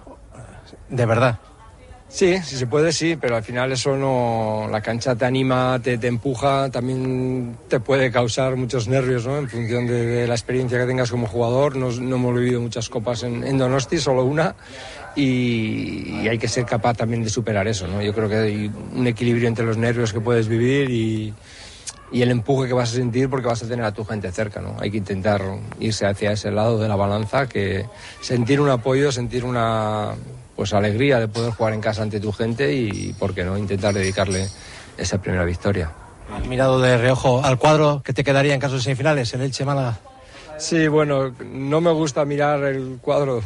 de 0.89 1.05
verdad. 1.05 1.39
Sí, 2.11 2.37
si 2.43 2.57
se 2.57 2.67
puede, 2.67 2.91
sí, 2.91 3.15
pero 3.15 3.37
al 3.37 3.43
final 3.43 3.71
eso 3.71 3.95
no. 3.95 4.67
La 4.69 4.81
cancha 4.81 5.15
te 5.15 5.23
anima, 5.23 5.79
te, 5.81 5.97
te 5.97 6.07
empuja, 6.07 6.69
también 6.69 7.57
te 7.69 7.79
puede 7.79 8.11
causar 8.11 8.57
muchos 8.57 8.89
nervios, 8.89 9.25
¿no? 9.25 9.37
En 9.37 9.47
función 9.47 9.87
de, 9.87 10.05
de 10.05 10.27
la 10.27 10.33
experiencia 10.33 10.77
que 10.77 10.85
tengas 10.85 11.09
como 11.09 11.25
jugador. 11.25 11.77
No, 11.77 11.89
no 11.89 12.15
hemos 12.17 12.35
vivido 12.35 12.59
muchas 12.59 12.89
copas 12.89 13.23
en, 13.23 13.45
en 13.45 13.57
Donosti, 13.57 13.97
solo 13.97 14.25
una, 14.25 14.55
y, 15.15 16.21
y, 16.21 16.27
hay 16.27 16.37
que 16.37 16.49
ser 16.49 16.65
capaz 16.65 16.97
también 16.97 17.23
de 17.23 17.29
superar 17.29 17.65
eso, 17.69 17.87
¿no? 17.87 18.01
Yo 18.01 18.13
creo 18.13 18.27
que 18.27 18.35
hay 18.35 18.71
un 18.93 19.07
equilibrio 19.07 19.47
entre 19.47 19.65
los 19.65 19.77
nervios 19.77 20.11
que 20.11 20.19
puedes 20.19 20.49
vivir 20.49 20.89
y, 20.89 21.33
y 22.11 22.21
el 22.21 22.29
empuje 22.29 22.67
que 22.67 22.73
vas 22.73 22.91
a 22.91 22.95
sentir 22.95 23.29
porque 23.29 23.47
vas 23.47 23.63
a 23.63 23.67
tener 23.67 23.85
a 23.85 23.93
tu 23.93 24.03
gente 24.03 24.29
cerca, 24.33 24.59
¿no? 24.59 24.75
Hay 24.81 24.91
que 24.91 24.97
intentar 24.97 25.41
irse 25.79 26.05
hacia 26.05 26.33
ese 26.33 26.51
lado 26.51 26.77
de 26.77 26.89
la 26.89 26.97
balanza, 26.97 27.47
que 27.47 27.85
sentir 28.19 28.59
un 28.59 28.69
apoyo, 28.69 29.13
sentir 29.13 29.45
una 29.45 30.13
pues 30.61 30.73
alegría 30.73 31.19
de 31.19 31.27
poder 31.27 31.53
jugar 31.53 31.73
en 31.73 31.81
casa 31.81 32.03
ante 32.03 32.19
tu 32.19 32.31
gente 32.31 32.71
y, 32.71 33.13
¿por 33.13 33.33
qué 33.33 33.43
no?, 33.43 33.57
intentar 33.57 33.95
dedicarle 33.95 34.47
esa 34.95 35.19
primera 35.19 35.43
victoria. 35.43 35.89
¿Has 36.31 36.45
mirado 36.45 36.79
de 36.79 36.99
reojo 36.99 37.43
al 37.43 37.57
cuadro 37.57 38.03
que 38.05 38.13
te 38.13 38.23
quedaría 38.23 38.53
en 38.53 38.59
caso 38.59 38.75
de 38.75 38.81
semifinales, 38.81 39.33
el 39.33 39.41
Elche 39.41 39.65
Málaga? 39.65 39.97
Sí, 40.59 40.87
bueno, 40.87 41.33
no 41.43 41.81
me 41.81 41.89
gusta 41.89 42.25
mirar 42.25 42.63
el 42.65 42.99
cuadro 43.01 43.41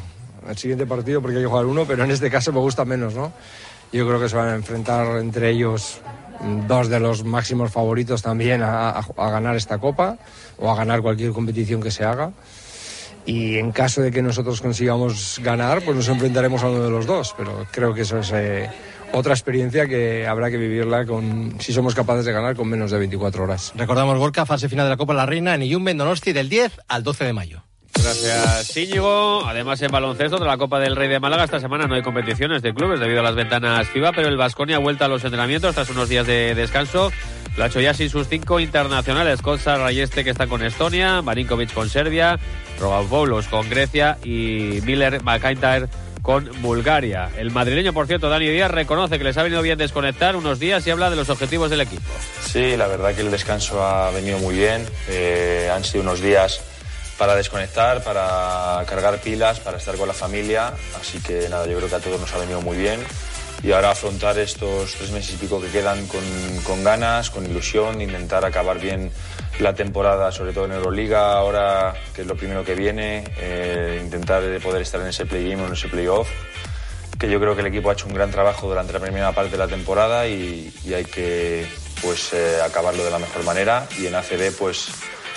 al 0.45 0.57
siguiente 0.57 0.85
partido 0.85 1.21
porque 1.21 1.37
hay 1.37 1.43
que 1.43 1.47
jugar 1.47 1.67
uno, 1.67 1.85
pero 1.87 2.03
en 2.03 2.11
este 2.11 2.29
caso 2.29 2.51
me 2.51 2.59
gusta 2.59 2.83
menos, 2.83 3.15
¿no? 3.15 3.31
Yo 3.93 4.05
creo 4.05 4.19
que 4.19 4.27
se 4.27 4.35
van 4.35 4.49
a 4.49 4.55
enfrentar 4.55 5.15
entre 5.15 5.51
ellos 5.51 6.01
dos 6.67 6.89
de 6.89 6.99
los 6.99 7.23
máximos 7.23 7.71
favoritos 7.71 8.23
también 8.23 8.61
a, 8.61 8.89
a, 8.89 9.05
a 9.15 9.29
ganar 9.29 9.55
esta 9.55 9.77
copa 9.77 10.17
o 10.59 10.69
a 10.69 10.75
ganar 10.75 11.01
cualquier 11.01 11.31
competición 11.31 11.81
que 11.81 11.91
se 11.91 12.03
haga 12.03 12.33
y 13.25 13.57
en 13.57 13.71
caso 13.71 14.01
de 14.01 14.11
que 14.11 14.21
nosotros 14.21 14.61
consigamos 14.61 15.39
ganar, 15.43 15.81
pues 15.83 15.97
nos 15.97 16.07
enfrentaremos 16.07 16.63
a 16.63 16.69
uno 16.69 16.83
de 16.83 16.89
los 16.89 17.05
dos, 17.05 17.33
pero 17.37 17.65
creo 17.71 17.93
que 17.93 18.01
eso 18.01 18.19
es 18.19 18.31
eh, 18.33 18.69
otra 19.11 19.33
experiencia 19.33 19.87
que 19.87 20.27
habrá 20.27 20.51
que 20.51 20.57
vivirla 20.57 21.05
con, 21.05 21.55
si 21.59 21.73
somos 21.73 21.95
capaces 21.95 22.25
de 22.25 22.31
ganar 22.31 22.55
con 22.55 22.67
menos 22.67 22.91
de 22.91 22.99
24 22.99 23.43
horas. 23.43 23.73
Recordamos 23.75 24.17
Gorka, 24.17 24.45
fase 24.45 24.69
final 24.69 24.85
de 24.85 24.91
la 24.91 24.97
Copa 24.97 25.13
de 25.13 25.17
la 25.17 25.25
Reina 25.25 25.55
en 25.55 25.63
Iyumbe, 25.63 25.93
Donosti, 25.93 26.33
del 26.33 26.49
10 26.49 26.79
al 26.87 27.03
12 27.03 27.25
de 27.25 27.33
mayo. 27.33 27.63
Gracias, 28.01 28.77
Íñigo. 28.77 29.45
Además, 29.45 29.81
en 29.81 29.91
baloncesto 29.91 30.37
de 30.37 30.45
la 30.45 30.57
Copa 30.57 30.79
del 30.79 30.95
Rey 30.95 31.07
de 31.07 31.19
Málaga, 31.19 31.45
esta 31.45 31.59
semana 31.59 31.87
no 31.87 31.95
hay 31.95 32.01
competiciones 32.01 32.61
de 32.61 32.73
clubes 32.73 32.99
debido 32.99 33.21
a 33.21 33.23
las 33.23 33.35
ventanas 33.35 33.87
FIBA, 33.89 34.11
pero 34.11 34.27
el 34.27 34.37
Vasconia 34.37 34.77
ha 34.77 34.79
vuelto 34.79 35.05
a 35.05 35.07
los 35.07 35.23
entrenamientos 35.23 35.73
tras 35.75 35.89
unos 35.89 36.09
días 36.09 36.27
de 36.27 36.55
descanso. 36.55 37.11
Lo 37.57 37.63
ha 37.63 37.67
hecho 37.67 37.79
ya 37.79 37.93
sin 37.93 38.09
sus 38.09 38.27
cinco 38.27 38.59
internacionales. 38.59 39.41
Kotsa 39.41 39.77
Rayeste, 39.77 40.23
que 40.23 40.29
está 40.29 40.47
con 40.47 40.63
Estonia, 40.63 41.21
Marinkovic 41.21 41.73
con 41.73 41.89
Serbia, 41.89 42.37
Rogopoulos 42.79 43.47
con 43.47 43.69
Grecia 43.69 44.17
y 44.23 44.81
Miller 44.83 45.23
McIntyre 45.23 45.87
con 46.21 46.49
Bulgaria. 46.61 47.29
El 47.37 47.51
madrileño, 47.51 47.93
por 47.93 48.07
cierto, 48.07 48.29
Dani 48.29 48.49
Díaz, 48.49 48.71
reconoce 48.71 49.17
que 49.17 49.23
les 49.23 49.37
ha 49.37 49.43
venido 49.43 49.61
bien 49.61 49.77
desconectar 49.77 50.35
unos 50.35 50.59
días 50.59 50.85
y 50.85 50.89
habla 50.91 51.09
de 51.09 51.15
los 51.15 51.29
objetivos 51.29 51.69
del 51.69 51.81
equipo. 51.81 52.03
Sí, 52.43 52.75
la 52.75 52.87
verdad 52.87 53.13
que 53.13 53.21
el 53.21 53.31
descanso 53.31 53.81
ha 53.85 54.09
venido 54.11 54.39
muy 54.39 54.55
bien. 54.55 54.85
Eh, 55.07 55.69
han 55.73 55.83
sido 55.83 56.03
unos 56.03 56.21
días 56.21 56.61
para 57.17 57.35
desconectar, 57.35 58.03
para 58.03 58.83
cargar 58.85 59.19
pilas, 59.19 59.59
para 59.59 59.77
estar 59.77 59.95
con 59.95 60.07
la 60.07 60.13
familia. 60.13 60.73
Así 60.99 61.19
que 61.19 61.47
nada, 61.49 61.65
yo 61.65 61.77
creo 61.77 61.89
que 61.89 61.95
a 61.95 61.99
todos 61.99 62.19
nos 62.19 62.33
ha 62.33 62.37
venido 62.37 62.61
muy 62.61 62.77
bien. 62.77 62.99
Y 63.63 63.71
ahora 63.71 63.91
afrontar 63.91 64.37
estos 64.37 64.93
tres 64.93 65.11
meses 65.11 65.35
y 65.35 65.37
pico 65.37 65.59
que 65.59 65.69
quedan 65.69 66.05
con, 66.07 66.83
ganas, 66.83 67.31
con 67.31 67.45
ilusión, 67.45 67.99
intentar 68.01 68.45
acabar 68.45 68.79
bien 68.79 69.11
la 69.59 69.73
temporada, 69.73 70.31
sobre 70.31 70.53
todo 70.53 70.65
en 70.65 70.73
Euroliga, 70.73 71.33
ahora 71.33 71.95
que 72.13 72.21
es 72.21 72.27
lo 72.27 72.35
primero 72.35 72.63
que 72.63 72.75
viene, 72.75 73.23
eh, 73.37 73.99
intentar 74.03 74.43
poder 74.59 74.81
estar 74.81 75.01
en 75.01 75.07
ese 75.07 75.25
play-in 75.25 75.59
o 75.61 75.67
en 75.67 75.73
ese 75.73 75.87
play-off, 75.87 76.29
que 77.17 77.29
yo 77.29 77.39
creo 77.39 77.55
que 77.55 77.61
el 77.61 77.67
equipo 77.67 77.89
ha 77.89 77.93
hecho 77.93 78.05
un 78.07 78.13
gran 78.13 78.29
trabajo 78.29 78.67
durante 78.67 78.93
la 78.93 78.99
primera 78.99 79.31
parte 79.31 79.51
de 79.51 79.57
la 79.57 79.67
temporada 79.67 80.27
y, 80.27 80.71
y 80.83 80.93
hay 80.93 81.05
que 81.05 81.65
pues 82.03 82.33
eh, 82.33 82.59
acabarlo 82.63 83.03
de 83.03 83.09
la 83.09 83.19
mejor 83.19 83.43
manera 83.43 83.87
y 83.97 84.05
en 84.05 84.15
ACB 84.15 84.55
pues 84.59 84.89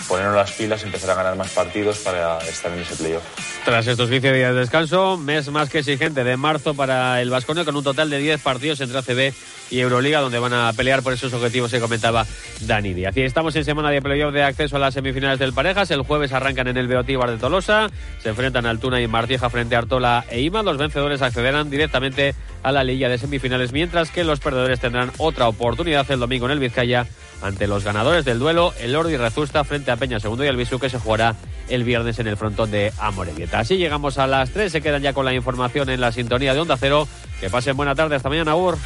ponernos 0.07 0.35
las 0.35 0.53
pilas 0.53 0.83
y 0.83 0.87
empezar 0.87 1.11
a 1.11 1.15
ganar 1.15 1.37
más 1.37 1.51
partidos 1.51 1.99
para 1.99 2.39
estar 2.39 2.73
en 2.73 2.81
ese 2.81 2.95
playoff. 2.97 3.23
Tras 3.65 3.87
estos 3.87 4.09
15 4.09 4.33
días 4.33 4.55
de 4.55 4.61
descanso, 4.61 5.17
mes 5.17 5.51
más 5.51 5.69
que 5.69 5.81
exigente 5.81 6.25
de 6.25 6.37
marzo 6.37 6.75
para 6.75 7.21
el 7.21 7.31
Vasconio 7.31 7.65
con 7.65 7.77
un 7.77 7.85
total 7.85 8.09
de 8.11 8.19
10 8.19 8.41
partidos 8.41 8.81
entre 8.81 8.99
ACB 8.99 9.35
y 9.71 9.81
Euroliga 9.81 10.21
donde 10.21 10.39
van 10.39 10.55
a 10.55 10.73
pelear 10.73 11.03
por 11.03 11.13
esos 11.13 11.33
objetivos 11.33 11.71
que 11.71 11.81
comentaba 11.81 12.27
Dani 12.61 12.95
Díaz. 12.95 13.17
Estamos 13.17 13.55
en 13.57 13.65
semana 13.65 13.91
de 13.91 14.01
playoff 14.01 14.33
de 14.33 14.43
acceso 14.43 14.77
a 14.77 14.79
las 14.79 14.95
semifinales 14.95 15.39
del 15.39 15.53
Parejas. 15.53 15.91
El 15.91 16.03
jueves 16.03 16.33
arrancan 16.33 16.69
en 16.69 16.77
el 16.77 16.89
Beotíbar 16.89 17.31
de 17.31 17.37
Tolosa, 17.37 17.91
se 18.23 18.31
enfrentan 18.31 18.67
Altuna 18.67 19.01
y 19.01 19.09
Martieja 19.09 19.51
frente 19.51 19.77
a 19.77 19.79
Artola 19.79 20.25
e 20.31 20.41
Ima. 20.41 20.63
Los 20.63 20.79
vencedores 20.79 21.23
accederán 21.23 21.71
directamente 21.71 22.35
a 22.63 22.73
la 22.73 22.85
liga 22.85 23.09
de 23.09 23.19
semifinales, 23.19 23.73
mientras 23.73 24.11
que 24.11 24.25
los 24.25 24.41
perdedores 24.41 24.81
tendrán 24.81 25.13
otra 25.19 25.49
oportunidad 25.49 26.11
el 26.11 26.21
domingo 26.21 26.47
en 26.47 26.53
el 26.53 26.59
Vizcaya 26.59 27.07
ante 27.43 27.67
los 27.67 27.85
ganadores 27.85 28.25
del 28.25 28.39
duelo, 28.39 28.73
el 28.81 28.93
Lordi 28.93 29.17
Rezusta 29.17 29.65
frente 29.65 29.91
a 29.91 29.97
Peña 29.97 30.21
Segundo 30.21 30.45
y 30.45 30.49
el 30.49 30.57
Bisu 30.57 30.79
que 30.79 30.91
se 30.91 30.99
jugará 30.99 31.37
el 31.69 31.85
viernes 31.85 32.19
en 32.19 32.27
el 32.27 32.37
frontón 32.37 32.71
de 32.71 32.93
Amorebieta. 32.99 33.61
Así 33.61 33.77
llegamos 33.77 34.19
a 34.19 34.27
las 34.27 34.51
3, 34.51 34.73
se 34.73 34.81
quedan 34.81 35.03
ya 35.03 35.13
con 35.13 35.25
la 35.25 35.35
información 35.35 35.91
en 35.91 36.01
la 36.01 36.13
sintonía 36.13 36.55
de 36.55 36.61
Onda 36.61 36.77
Cero. 36.77 37.07
Que 37.41 37.51
pasen 37.51 37.77
buena 37.77 37.95
tarde, 37.95 38.17
hasta 38.17 38.29
mañana, 38.29 38.57
Ur. 38.57 38.77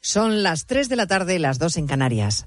Son 0.00 0.42
las 0.42 0.66
3 0.66 0.90
de 0.90 0.96
la 0.96 1.06
tarde, 1.06 1.38
las 1.38 1.58
2 1.58 1.78
en 1.78 1.86
Canarias. 1.86 2.46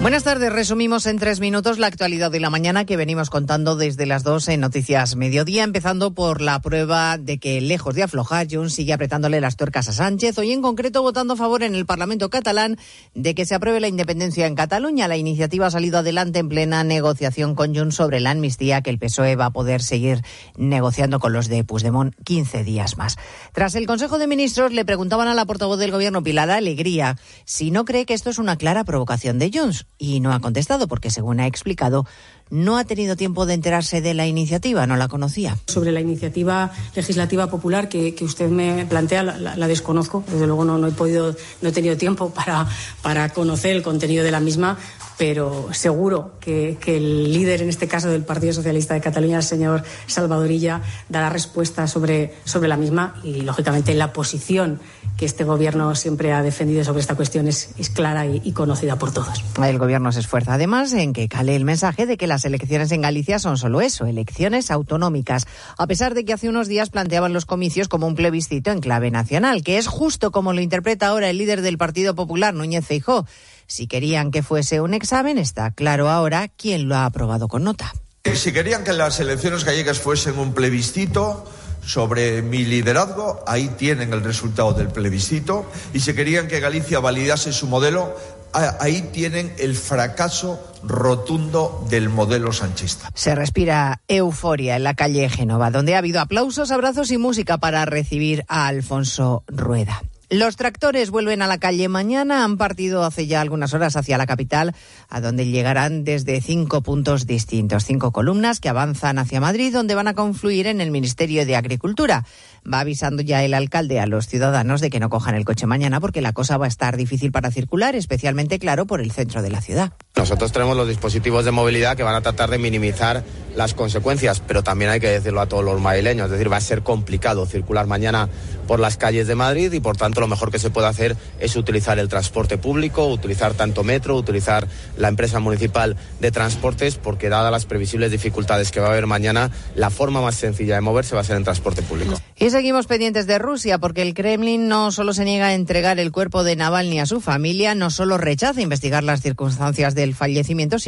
Buenas 0.00 0.22
tardes. 0.22 0.52
Resumimos 0.52 1.06
en 1.06 1.18
tres 1.18 1.40
minutos 1.40 1.80
la 1.80 1.88
actualidad 1.88 2.30
de 2.30 2.38
la 2.38 2.50
mañana 2.50 2.84
que 2.84 2.96
venimos 2.96 3.30
contando 3.30 3.74
desde 3.74 4.06
las 4.06 4.22
dos 4.22 4.46
en 4.46 4.60
Noticias 4.60 5.16
Mediodía, 5.16 5.64
empezando 5.64 6.14
por 6.14 6.40
la 6.40 6.60
prueba 6.60 7.18
de 7.18 7.38
que, 7.38 7.60
lejos 7.60 7.96
de 7.96 8.04
aflojar, 8.04 8.46
Junts 8.48 8.74
sigue 8.74 8.92
apretándole 8.92 9.40
las 9.40 9.56
tuercas 9.56 9.88
a 9.88 9.92
Sánchez, 9.92 10.38
hoy 10.38 10.52
en 10.52 10.62
concreto 10.62 11.02
votando 11.02 11.34
a 11.34 11.36
favor 11.36 11.64
en 11.64 11.74
el 11.74 11.84
Parlamento 11.84 12.30
catalán 12.30 12.78
de 13.16 13.34
que 13.34 13.44
se 13.44 13.56
apruebe 13.56 13.80
la 13.80 13.88
independencia 13.88 14.46
en 14.46 14.54
Cataluña. 14.54 15.08
La 15.08 15.16
iniciativa 15.16 15.66
ha 15.66 15.70
salido 15.72 15.98
adelante 15.98 16.38
en 16.38 16.48
plena 16.48 16.84
negociación 16.84 17.56
con 17.56 17.74
Junts 17.74 17.96
sobre 17.96 18.20
la 18.20 18.30
amnistía 18.30 18.82
que 18.82 18.90
el 18.90 19.00
PSOE 19.00 19.34
va 19.34 19.46
a 19.46 19.52
poder 19.52 19.82
seguir 19.82 20.22
negociando 20.56 21.18
con 21.18 21.32
los 21.32 21.48
de 21.48 21.64
Puigdemont 21.64 22.14
15 22.24 22.62
días 22.62 22.96
más. 22.96 23.16
Tras 23.52 23.74
el 23.74 23.88
Consejo 23.88 24.18
de 24.18 24.28
Ministros, 24.28 24.72
le 24.72 24.84
preguntaban 24.84 25.26
a 25.26 25.34
la 25.34 25.44
portavoz 25.44 25.80
del 25.80 25.90
Gobierno, 25.90 26.22
Pilar 26.22 26.50
Alegría, 26.50 27.18
si 27.44 27.72
no 27.72 27.84
cree 27.84 28.06
que 28.06 28.14
esto 28.14 28.30
es 28.30 28.38
una 28.38 28.56
clara 28.56 28.84
provocación 28.84 29.40
de 29.40 29.50
Junts 29.52 29.87
y 29.98 30.20
no 30.20 30.32
ha 30.32 30.40
contestado 30.40 30.88
porque, 30.88 31.10
según 31.10 31.40
ha 31.40 31.46
explicado, 31.46 32.06
no 32.50 32.78
ha 32.78 32.84
tenido 32.84 33.16
tiempo 33.16 33.46
de 33.46 33.54
enterarse 33.54 34.00
de 34.00 34.14
la 34.14 34.26
iniciativa, 34.26 34.86
no 34.86 34.96
la 34.96 35.08
conocía. 35.08 35.56
Sobre 35.66 35.92
la 35.92 36.00
iniciativa 36.00 36.70
legislativa 36.94 37.48
popular 37.48 37.88
que, 37.88 38.14
que 38.14 38.24
usted 38.24 38.48
me 38.48 38.86
plantea, 38.86 39.22
la, 39.22 39.36
la, 39.38 39.56
la 39.56 39.68
desconozco. 39.68 40.24
Desde 40.30 40.46
luego 40.46 40.64
no, 40.64 40.78
no, 40.78 40.86
he 40.86 40.92
podido, 40.92 41.34
no 41.62 41.68
he 41.68 41.72
tenido 41.72 41.96
tiempo 41.96 42.30
para, 42.30 42.66
para 43.02 43.28
conocer 43.30 43.76
el 43.76 43.82
contenido 43.82 44.24
de 44.24 44.30
la 44.30 44.40
misma, 44.40 44.78
pero 45.18 45.68
seguro 45.72 46.32
que, 46.40 46.78
que, 46.80 46.96
el 46.96 47.32
líder, 47.32 47.62
en 47.62 47.68
este 47.68 47.88
caso 47.88 48.08
del 48.08 48.22
Partido 48.22 48.52
Socialista 48.52 48.94
de 48.94 49.00
Cataluña, 49.00 49.38
el 49.38 49.42
señor 49.42 49.82
Salvadorilla, 50.06 50.80
dará 51.08 51.28
respuesta 51.28 51.86
sobre, 51.88 52.34
sobre 52.44 52.68
la 52.68 52.76
misma 52.76 53.16
y, 53.24 53.40
lógicamente, 53.40 53.94
la 53.94 54.12
posición 54.12 54.80
que 55.16 55.24
este 55.26 55.42
gobierno 55.42 55.96
siempre 55.96 56.32
ha 56.32 56.42
defendido 56.42 56.84
sobre 56.84 57.00
esta 57.00 57.16
cuestión 57.16 57.48
es, 57.48 57.70
es 57.76 57.90
clara 57.90 58.26
y, 58.26 58.40
y, 58.44 58.52
conocida 58.52 58.96
por 58.96 59.12
todos. 59.12 59.42
El 59.60 59.78
gobierno 59.78 60.12
se 60.12 60.20
esfuerza 60.20 60.54
además 60.54 60.92
en 60.92 61.12
que 61.12 61.28
cale 61.28 61.56
el 61.56 61.64
mensaje 61.64 62.06
de 62.06 62.16
que 62.16 62.28
las 62.28 62.37
elecciones 62.44 62.92
en 62.92 63.02
Galicia 63.02 63.38
son 63.38 63.58
solo 63.58 63.80
eso, 63.80 64.06
elecciones 64.06 64.70
autonómicas, 64.70 65.46
a 65.76 65.86
pesar 65.86 66.14
de 66.14 66.24
que 66.24 66.32
hace 66.32 66.48
unos 66.48 66.68
días 66.68 66.90
planteaban 66.90 67.32
los 67.32 67.46
comicios 67.46 67.88
como 67.88 68.06
un 68.06 68.14
plebiscito 68.14 68.70
en 68.70 68.80
clave 68.80 69.10
nacional, 69.10 69.62
que 69.62 69.78
es 69.78 69.86
justo 69.86 70.30
como 70.30 70.52
lo 70.52 70.60
interpreta 70.60 71.08
ahora 71.08 71.30
el 71.30 71.38
líder 71.38 71.62
del 71.62 71.78
Partido 71.78 72.14
Popular, 72.14 72.54
Núñez 72.54 72.86
Feijó. 72.86 73.26
Si 73.66 73.86
querían 73.86 74.30
que 74.30 74.42
fuese 74.42 74.80
un 74.80 74.94
examen, 74.94 75.38
está 75.38 75.70
claro 75.70 76.08
ahora 76.08 76.48
quién 76.48 76.88
lo 76.88 76.96
ha 76.96 77.04
aprobado 77.04 77.48
con 77.48 77.64
nota. 77.64 77.92
Si 78.34 78.52
querían 78.52 78.84
que 78.84 78.92
las 78.92 79.20
elecciones 79.20 79.64
gallegas 79.64 79.98
fuesen 79.98 80.38
un 80.38 80.52
plebiscito, 80.52 81.44
sobre 81.88 82.42
mi 82.42 82.64
liderazgo, 82.64 83.42
ahí 83.46 83.68
tienen 83.68 84.12
el 84.12 84.22
resultado 84.22 84.74
del 84.74 84.88
plebiscito, 84.88 85.64
y 85.94 86.00
si 86.00 86.12
querían 86.12 86.48
que 86.48 86.60
Galicia 86.60 87.00
validase 87.00 87.52
su 87.52 87.66
modelo, 87.66 88.14
ahí 88.52 89.02
tienen 89.12 89.52
el 89.58 89.74
fracaso 89.74 90.60
rotundo 90.82 91.84
del 91.90 92.08
modelo 92.08 92.52
sanchista. 92.52 93.10
Se 93.14 93.34
respira 93.34 94.00
euforia 94.08 94.76
en 94.76 94.84
la 94.84 94.94
calle 94.94 95.28
Génova, 95.28 95.70
donde 95.70 95.94
ha 95.94 95.98
habido 95.98 96.20
aplausos, 96.20 96.70
abrazos 96.70 97.10
y 97.10 97.18
música 97.18 97.58
para 97.58 97.84
recibir 97.84 98.44
a 98.48 98.66
Alfonso 98.66 99.44
Rueda. 99.46 100.02
Los 100.30 100.56
tractores 100.56 101.08
vuelven 101.08 101.40
a 101.40 101.46
la 101.46 101.56
calle 101.56 101.88
mañana. 101.88 102.44
Han 102.44 102.58
partido 102.58 103.02
hace 103.02 103.26
ya 103.26 103.40
algunas 103.40 103.72
horas 103.72 103.96
hacia 103.96 104.18
la 104.18 104.26
capital, 104.26 104.74
a 105.08 105.22
donde 105.22 105.46
llegarán 105.46 106.04
desde 106.04 106.42
cinco 106.42 106.82
puntos 106.82 107.26
distintos, 107.26 107.86
cinco 107.86 108.12
columnas 108.12 108.60
que 108.60 108.68
avanzan 108.68 109.18
hacia 109.18 109.40
Madrid, 109.40 109.72
donde 109.72 109.94
van 109.94 110.06
a 110.06 110.12
confluir 110.12 110.66
en 110.66 110.82
el 110.82 110.90
Ministerio 110.90 111.46
de 111.46 111.56
Agricultura. 111.56 112.26
Va 112.70 112.80
avisando 112.80 113.22
ya 113.22 113.42
el 113.42 113.54
alcalde 113.54 114.00
a 114.00 114.06
los 114.06 114.26
ciudadanos 114.26 114.82
de 114.82 114.90
que 114.90 115.00
no 115.00 115.08
cojan 115.08 115.34
el 115.34 115.46
coche 115.46 115.66
mañana 115.66 115.98
porque 115.98 116.20
la 116.20 116.34
cosa 116.34 116.58
va 116.58 116.66
a 116.66 116.68
estar 116.68 116.98
difícil 116.98 117.32
para 117.32 117.50
circular, 117.50 117.94
especialmente, 117.94 118.58
claro, 118.58 118.86
por 118.86 119.00
el 119.00 119.12
centro 119.12 119.40
de 119.40 119.48
la 119.48 119.62
ciudad. 119.62 119.94
Nosotros 120.14 120.52
tenemos 120.52 120.76
los 120.76 120.88
dispositivos 120.88 121.46
de 121.46 121.52
movilidad 121.52 121.96
que 121.96 122.02
van 122.02 122.14
a 122.14 122.20
tratar 122.20 122.50
de 122.50 122.58
minimizar 122.58 123.24
las 123.56 123.72
consecuencias, 123.72 124.40
pero 124.46 124.62
también 124.62 124.90
hay 124.90 125.00
que 125.00 125.08
decirlo 125.08 125.40
a 125.40 125.46
todos 125.46 125.64
los 125.64 125.80
madrileños, 125.80 126.26
es 126.26 126.32
decir, 126.32 126.52
va 126.52 126.58
a 126.58 126.60
ser 126.60 126.82
complicado 126.82 127.46
circular 127.46 127.86
mañana 127.86 128.28
por 128.66 128.78
las 128.78 128.98
calles 128.98 129.26
de 129.26 129.34
Madrid 129.34 129.72
y 129.72 129.80
por 129.80 129.96
tanto 129.96 130.17
lo 130.20 130.28
mejor 130.28 130.50
que 130.50 130.58
se 130.58 130.70
puede 130.70 130.86
hacer 130.86 131.16
es 131.40 131.56
utilizar 131.56 131.98
el 131.98 132.08
transporte 132.08 132.58
público, 132.58 133.06
utilizar 133.06 133.54
tanto 133.54 133.84
metro, 133.84 134.16
utilizar 134.16 134.66
la 134.96 135.08
empresa 135.08 135.40
municipal 135.40 135.96
de 136.20 136.30
transportes, 136.30 136.96
porque 136.96 137.28
dadas 137.28 137.52
las 137.52 137.66
previsibles 137.66 138.10
dificultades 138.10 138.70
que 138.70 138.80
va 138.80 138.88
a 138.88 138.90
haber 138.90 139.06
mañana, 139.06 139.50
la 139.74 139.90
forma 139.90 140.20
más 140.20 140.34
sencilla 140.34 140.74
de 140.74 140.80
moverse 140.80 141.14
va 141.14 141.22
a 141.22 141.24
ser 141.24 141.36
en 141.36 141.44
transporte 141.44 141.82
público. 141.82 142.20
Y 142.36 142.50
seguimos 142.50 142.86
pendientes 142.86 143.26
de 143.26 143.38
Rusia, 143.38 143.78
porque 143.78 144.02
el 144.02 144.14
Kremlin 144.14 144.68
no 144.68 144.92
solo 144.92 145.12
se 145.12 145.24
niega 145.24 145.48
a 145.48 145.54
entregar 145.54 145.98
el 145.98 146.12
cuerpo 146.12 146.44
de 146.44 146.56
Navalny 146.56 147.00
a 147.00 147.06
su 147.06 147.20
familia, 147.20 147.74
no 147.74 147.90
solo 147.90 148.18
rechaza 148.18 148.60
investigar 148.60 149.02
las 149.04 149.22
circunstancias 149.22 149.94
del 149.94 150.14
fallecimiento, 150.14 150.76